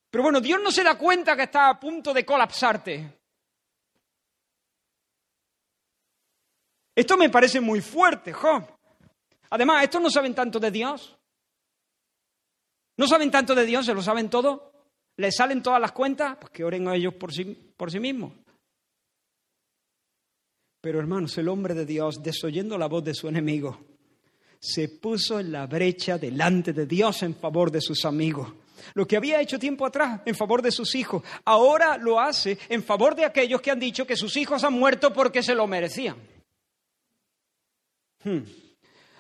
[0.10, 3.20] Pero bueno, Dios no se da cuenta que está a punto de colapsarte.
[6.96, 8.64] Esto me parece muy fuerte, Job.
[9.50, 11.18] Además, estos no saben tanto de Dios.
[12.98, 14.72] No saben tanto de Dios, se lo saben todo.
[15.18, 16.38] ¿Les salen todas las cuentas?
[16.40, 18.32] Pues que oren a ellos por sí, por sí mismos.
[20.82, 23.80] Pero hermanos, el hombre de Dios, desoyendo la voz de su enemigo,
[24.66, 28.52] se puso en la brecha delante de Dios en favor de sus amigos.
[28.96, 32.84] Lo que había hecho tiempo atrás en favor de sus hijos, ahora lo hace en
[32.84, 36.18] favor de aquellos que han dicho que sus hijos han muerto porque se lo merecían.
[38.24, 38.42] Hmm.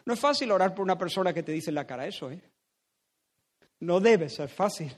[0.06, 2.41] No es fácil orar por una persona que te dice en la cara eso, ¿eh?
[3.82, 4.91] No debe ser fácil.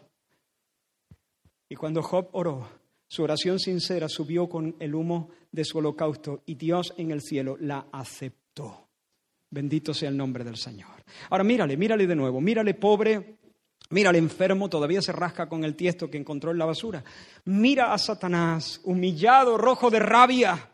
[1.67, 2.69] Y cuando Job oró,
[3.09, 7.57] su oración sincera subió con el humo de su holocausto y Dios en el cielo
[7.59, 8.86] la aceptó.
[9.49, 11.03] Bendito sea el nombre del Señor.
[11.29, 13.37] Ahora mírale, mírale de nuevo, mírale pobre,
[13.89, 17.03] mírale enfermo, todavía se rasca con el tiesto que encontró en la basura.
[17.45, 20.69] Mira a Satanás, humillado, rojo de rabia,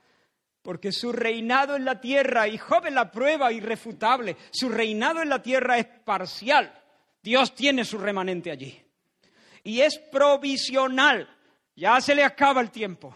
[0.63, 5.29] porque su reinado en la tierra, y Job en la prueba irrefutable, su reinado en
[5.29, 6.73] la tierra es parcial.
[7.21, 8.81] Dios tiene su remanente allí.
[9.63, 11.29] Y es provisional.
[11.75, 13.15] Ya se le acaba el tiempo.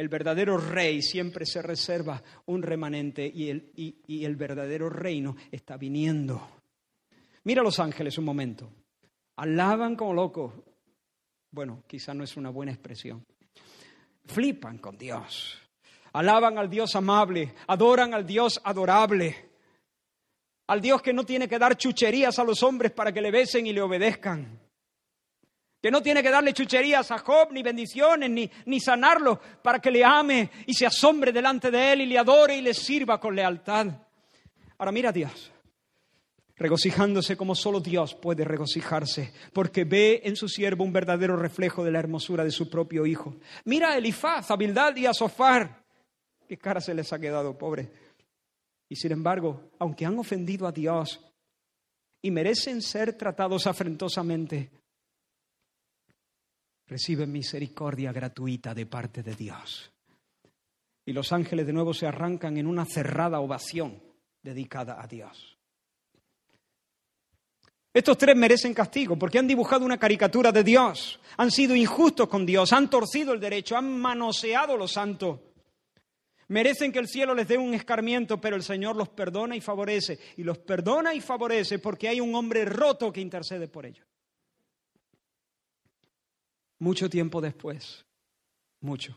[0.00, 5.76] El verdadero rey siempre se reserva un remanente y el, y el verdadero reino está
[5.76, 6.40] viniendo.
[7.44, 8.72] Mira a los ángeles un momento.
[9.36, 10.54] Alaban como locos.
[11.50, 13.26] Bueno, quizá no es una buena expresión.
[14.24, 15.58] Flipan con Dios.
[16.14, 19.50] Alaban al Dios amable, adoran al Dios adorable
[20.68, 23.66] al Dios que no tiene que dar chucherías a los hombres para que le besen
[23.66, 24.60] y le obedezcan,
[25.80, 29.90] que no tiene que darle chucherías a Job, ni bendiciones, ni, ni sanarlo para que
[29.90, 33.34] le ame y se asombre delante de él y le adore y le sirva con
[33.34, 33.86] lealtad.
[34.76, 35.50] Ahora mira a Dios,
[36.56, 41.92] regocijándose como solo Dios puede regocijarse, porque ve en su siervo un verdadero reflejo de
[41.92, 43.36] la hermosura de su propio Hijo.
[43.64, 45.82] Mira a Elifaz, a Bildad y a Sofar.
[46.46, 47.90] Qué cara se les ha quedado, pobre.
[48.88, 51.24] Y sin embargo, aunque han ofendido a Dios
[52.20, 54.70] y merecen ser tratados afrentosamente,
[56.90, 59.92] reciben misericordia gratuita de parte de Dios.
[61.06, 64.02] Y los ángeles de nuevo se arrancan en una cerrada ovación
[64.42, 65.56] dedicada a Dios.
[67.94, 72.44] Estos tres merecen castigo porque han dibujado una caricatura de Dios, han sido injustos con
[72.44, 75.52] Dios, han torcido el derecho, han manoseado lo santo.
[76.48, 80.18] Merecen que el cielo les dé un escarmiento, pero el Señor los perdona y favorece.
[80.36, 84.04] Y los perdona y favorece porque hay un hombre roto que intercede por ellos.
[86.80, 88.04] Mucho tiempo después,
[88.80, 89.16] mucho.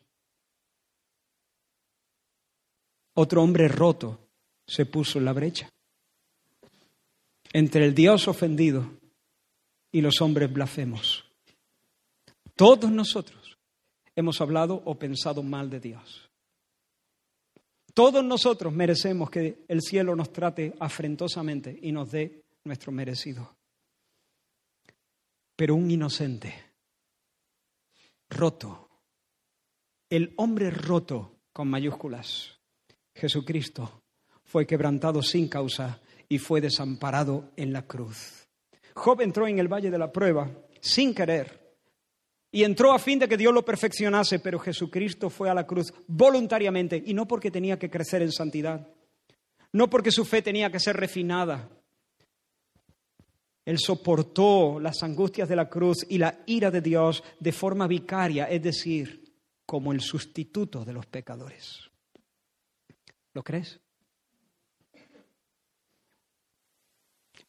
[3.16, 4.20] Otro hombre roto
[4.68, 5.74] se puso en la brecha
[7.54, 9.00] entre el Dios ofendido
[9.92, 11.24] y los hombres blasfemos.
[12.56, 13.58] Todos nosotros
[14.16, 16.30] hemos hablado o pensado mal de Dios.
[17.94, 23.56] Todos nosotros merecemos que el cielo nos trate afrentosamente y nos dé nuestro merecido.
[25.56, 26.56] Pero un inocente,
[28.34, 28.90] roto,
[30.10, 32.60] el hombre roto con mayúsculas,
[33.16, 34.04] Jesucristo,
[34.44, 38.48] fue quebrantado sin causa y fue desamparado en la cruz.
[38.96, 41.64] Job entró en el valle de la prueba sin querer
[42.52, 45.94] y entró a fin de que Dios lo perfeccionase, pero Jesucristo fue a la cruz
[46.08, 48.88] voluntariamente y no porque tenía que crecer en santidad,
[49.72, 51.68] no porque su fe tenía que ser refinada.
[53.66, 58.46] Él soportó las angustias de la cruz y la ira de Dios de forma vicaria,
[58.46, 59.24] es decir,
[59.66, 61.90] como el sustituto de los pecadores.
[63.34, 63.80] ¿Lo crees?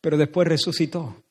[0.00, 1.24] Pero después resucitó.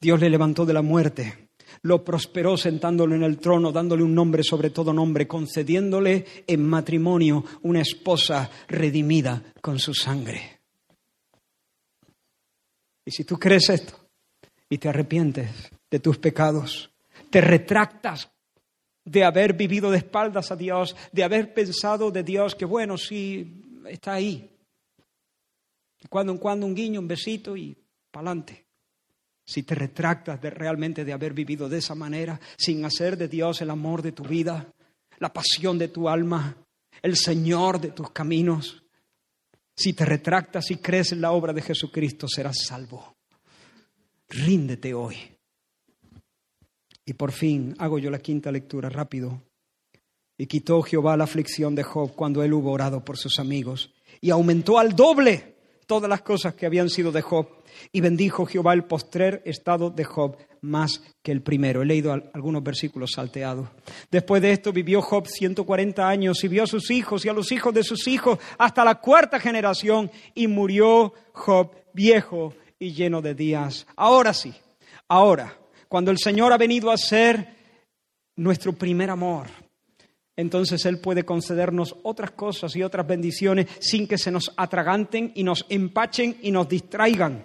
[0.00, 1.48] Dios le levantó de la muerte
[1.82, 7.44] lo prosperó sentándolo en el trono, dándole un nombre sobre todo nombre, concediéndole en matrimonio
[7.62, 10.60] una esposa redimida con su sangre.
[13.04, 14.07] Y si tú crees esto
[14.68, 16.90] y te arrepientes de tus pecados,
[17.30, 18.30] te retractas
[19.04, 23.80] de haber vivido de espaldas a Dios, de haber pensado de Dios que bueno, sí,
[23.88, 24.50] está ahí.
[26.00, 27.76] De cuando en cuando un guiño, un besito y
[28.10, 28.68] pa'lante
[29.48, 33.62] si te retractas de, realmente de haber vivido de esa manera, sin hacer de Dios
[33.62, 34.70] el amor de tu vida,
[35.20, 36.54] la pasión de tu alma,
[37.00, 38.84] el Señor de tus caminos,
[39.74, 43.16] si te retractas y crees en la obra de Jesucristo, serás salvo.
[44.28, 45.16] Ríndete hoy.
[47.04, 49.42] Y por fin hago yo la quinta lectura rápido.
[50.36, 53.92] Y quitó Jehová la aflicción de Job cuando él hubo orado por sus amigos.
[54.20, 55.56] Y aumentó al doble
[55.86, 57.48] todas las cosas que habían sido de Job.
[57.92, 61.80] Y bendijo Jehová el postrer estado de Job más que el primero.
[61.80, 63.68] He leído algunos versículos salteados.
[64.10, 67.50] Después de esto vivió Job 140 años y vio a sus hijos y a los
[67.50, 73.34] hijos de sus hijos hasta la cuarta generación y murió Job viejo y lleno de
[73.34, 73.86] días.
[73.96, 74.54] Ahora sí,
[75.08, 75.56] ahora,
[75.88, 77.56] cuando el Señor ha venido a ser
[78.36, 79.46] nuestro primer amor,
[80.36, 85.42] entonces Él puede concedernos otras cosas y otras bendiciones sin que se nos atraganten y
[85.42, 87.42] nos empachen y nos distraigan.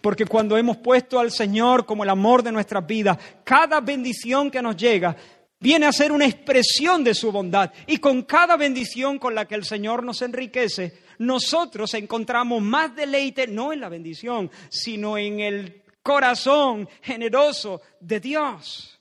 [0.00, 4.62] Porque cuando hemos puesto al Señor como el amor de nuestras vidas, cada bendición que
[4.62, 5.16] nos llega
[5.64, 7.72] viene a ser una expresión de su bondad.
[7.86, 13.46] Y con cada bendición con la que el Señor nos enriquece, nosotros encontramos más deleite,
[13.46, 19.00] no en la bendición, sino en el corazón generoso de Dios.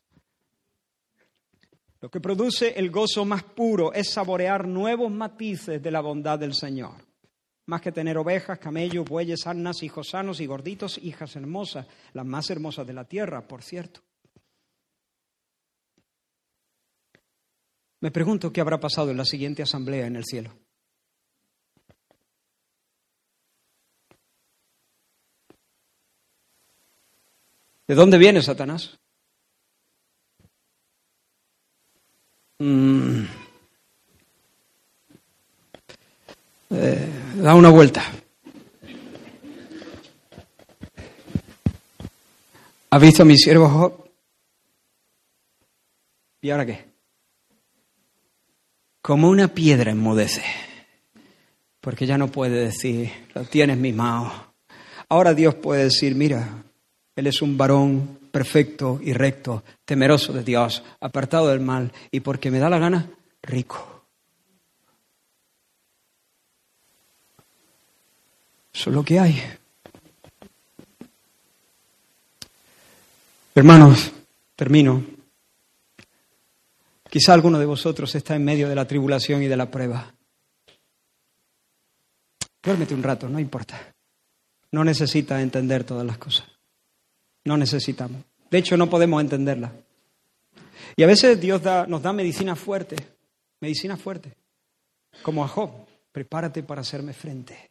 [1.99, 6.53] Lo que produce el gozo más puro es saborear nuevos matices de la bondad del
[6.53, 6.95] Señor.
[7.65, 12.49] Más que tener ovejas, camellos, bueyes, asnas, hijos sanos y gorditos, hijas hermosas, las más
[12.49, 14.01] hermosas de la tierra, por cierto.
[18.03, 20.51] Me pregunto qué habrá pasado en la siguiente asamblea en el cielo.
[27.87, 28.99] ¿De dónde viene Satanás?
[32.59, 33.23] Mm.
[36.71, 38.03] Eh, da una vuelta.
[42.89, 44.09] ¿Has visto a mi siervo?
[46.41, 46.92] ¿Y ahora qué?
[49.03, 50.45] Como una piedra enmudece,
[51.81, 54.31] porque ya no puede decir, lo tienes mimado.
[55.09, 56.63] Ahora Dios puede decir, mira,
[57.13, 62.49] él es un varón perfecto y recto, temeroso de Dios, apartado del mal y porque
[62.49, 63.09] me da la gana,
[63.41, 64.05] rico.
[68.73, 69.43] Eso es lo que hay.
[73.53, 74.13] Hermanos,
[74.55, 75.03] termino.
[77.13, 80.15] Quizá alguno de vosotros está en medio de la tribulación y de la prueba.
[82.63, 83.93] Duérmete un rato, no importa.
[84.71, 86.47] No necesitas entender todas las cosas.
[87.45, 88.23] No necesitamos.
[88.49, 89.71] De hecho, no podemos entenderla.
[90.95, 92.95] Y a veces Dios nos da medicina fuerte,
[93.59, 94.33] medicina fuerte,
[95.21, 95.69] como a Job.
[96.11, 97.69] Prepárate para hacerme frente.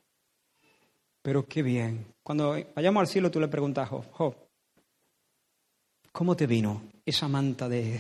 [1.21, 2.07] Pero qué bien.
[2.23, 4.37] Cuando vayamos al cielo, tú le preguntas a Job, Job,
[6.13, 7.99] ¿cómo te vino esa manta de,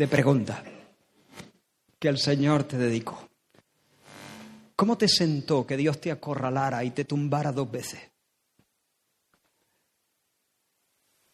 [0.00, 0.64] de pregunta
[1.98, 3.28] que el Señor te dedicó?
[4.74, 8.00] ¿Cómo te sentó que Dios te acorralara y te tumbara dos veces?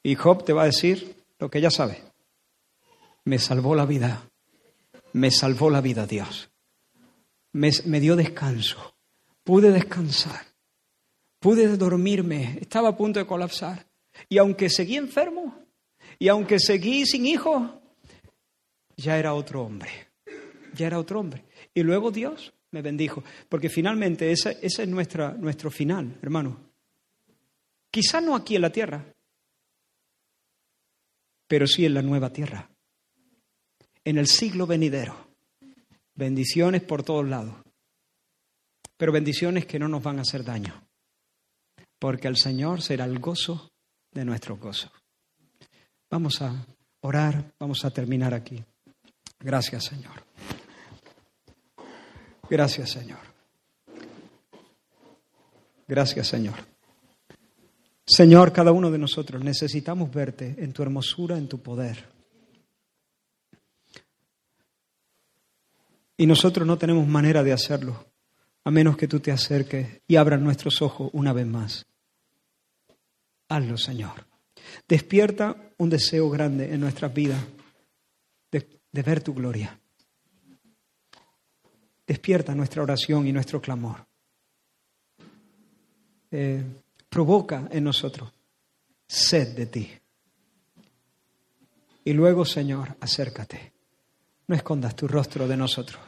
[0.03, 2.03] Y Job te va a decir lo que ya sabe.
[3.23, 4.29] Me salvó la vida.
[5.13, 6.51] Me salvó la vida Dios.
[7.53, 8.97] Me, me dio descanso.
[9.45, 10.45] Pude descansar.
[11.39, 12.59] Pude dormirme.
[12.61, 13.87] Estaba a punto de colapsar.
[14.29, 15.57] Y aunque seguí enfermo,
[16.19, 17.71] y aunque seguí sin hijos,
[18.97, 19.91] ya era otro hombre.
[20.75, 21.45] Ya era otro hombre.
[21.75, 23.23] Y luego Dios me bendijo.
[23.49, 26.59] Porque finalmente ese, ese es nuestra, nuestro final, hermano.
[27.91, 29.05] Quizás no aquí en la tierra,
[31.47, 32.69] pero sí en la nueva tierra.
[34.05, 35.27] En el siglo venidero.
[36.15, 37.55] Bendiciones por todos lados.
[38.97, 40.87] Pero bendiciones que no nos van a hacer daño.
[41.99, 43.71] Porque el Señor será el gozo
[44.13, 44.91] de nuestro gozo.
[46.11, 46.67] Vamos a
[47.01, 48.63] orar, vamos a terminar aquí.
[49.47, 50.25] Gracias, Señor.
[52.51, 53.21] Gracias, Señor.
[55.87, 56.57] Gracias, Señor.
[58.05, 62.09] Señor, cada uno de nosotros necesitamos verte en tu hermosura, en tu poder.
[66.17, 68.05] Y nosotros no tenemos manera de hacerlo,
[68.65, 71.87] a menos que tú te acerques y abras nuestros ojos una vez más.
[73.49, 74.27] Hazlo, Señor.
[74.89, 77.45] Despierta un deseo grande en nuestras vidas
[78.97, 79.79] de, ver tu gloria.
[82.07, 84.07] Despierta nuestra oración y nuestro clamor.
[86.31, 86.63] Eh,
[87.09, 88.33] provoca en nosotros
[89.07, 89.91] sed de ti.
[92.05, 93.73] Y luego, Señor, acércate.
[94.49, 96.01] No escondas tu rostro de nosotros.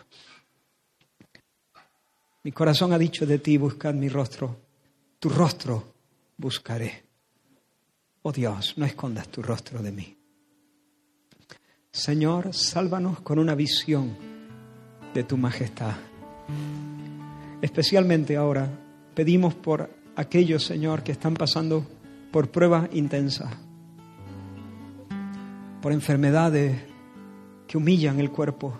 [2.44, 4.60] Mi corazón ha dicho de ti, buscad mi rostro.
[5.19, 5.94] Tu rostro
[6.36, 7.05] buscaré.
[8.23, 10.18] Oh Dios, no escondas tu rostro de mí.
[11.90, 14.16] Señor, sálvanos con una visión
[15.15, 15.94] de tu majestad.
[17.62, 18.70] Especialmente ahora
[19.15, 21.86] pedimos por aquellos, Señor, que están pasando
[22.31, 23.52] por pruebas intensas,
[25.81, 26.81] por enfermedades
[27.66, 28.78] que humillan el cuerpo.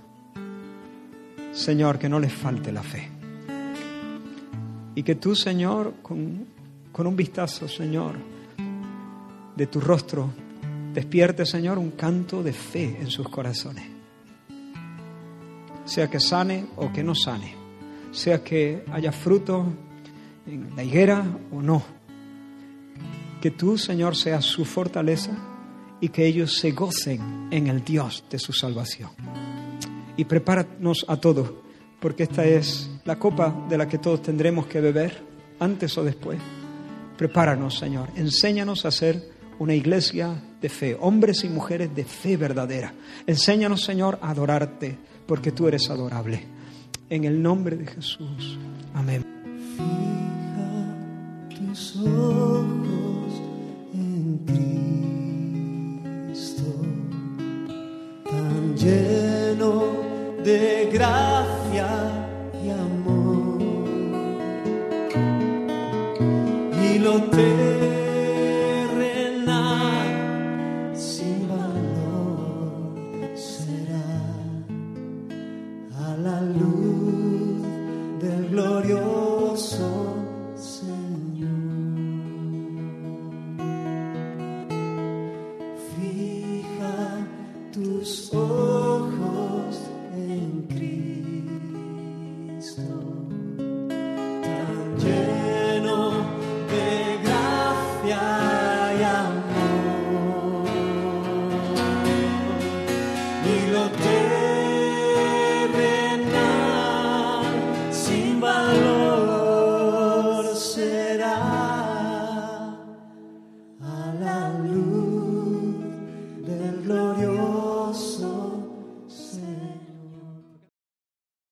[1.53, 3.09] Señor, que no les falte la fe.
[4.95, 6.47] Y que tú, Señor, con,
[7.07, 8.17] un vistazo, Señor,
[9.57, 10.31] de tu rostro,
[10.99, 13.85] despierte, Señor, un canto de fe en sus corazones.
[15.85, 17.55] Sea que sane o que no sane,
[18.11, 19.65] sea que haya fruto
[20.45, 21.85] en la higuera o no.
[23.41, 25.31] Que tú, Señor, seas su fortaleza
[26.01, 29.11] y que ellos se gocen en el Dios de su salvación.
[30.17, 31.53] Y prepáranos a todos,
[32.01, 35.23] porque esta es la copa de la que todos tendremos que beber,
[35.61, 36.41] antes o después.
[37.17, 38.09] Prepáranos, Señor.
[38.17, 42.93] Enséñanos a ser una iglesia de fe, hombres y mujeres de fe verdadera.
[43.27, 46.45] Enséñanos, Señor, a adorarte, porque tú eres adorable.
[47.11, 48.59] En el nombre de Jesús.
[48.95, 49.25] Amén.
[49.77, 50.97] Fija
[51.57, 53.43] tus ojos
[53.95, 54.39] en
[56.27, 56.63] Cristo,
[58.25, 59.85] tan lleno
[60.45, 62.29] de gracia
[62.65, 63.63] y amor.
[66.85, 67.78] Y lo terrenal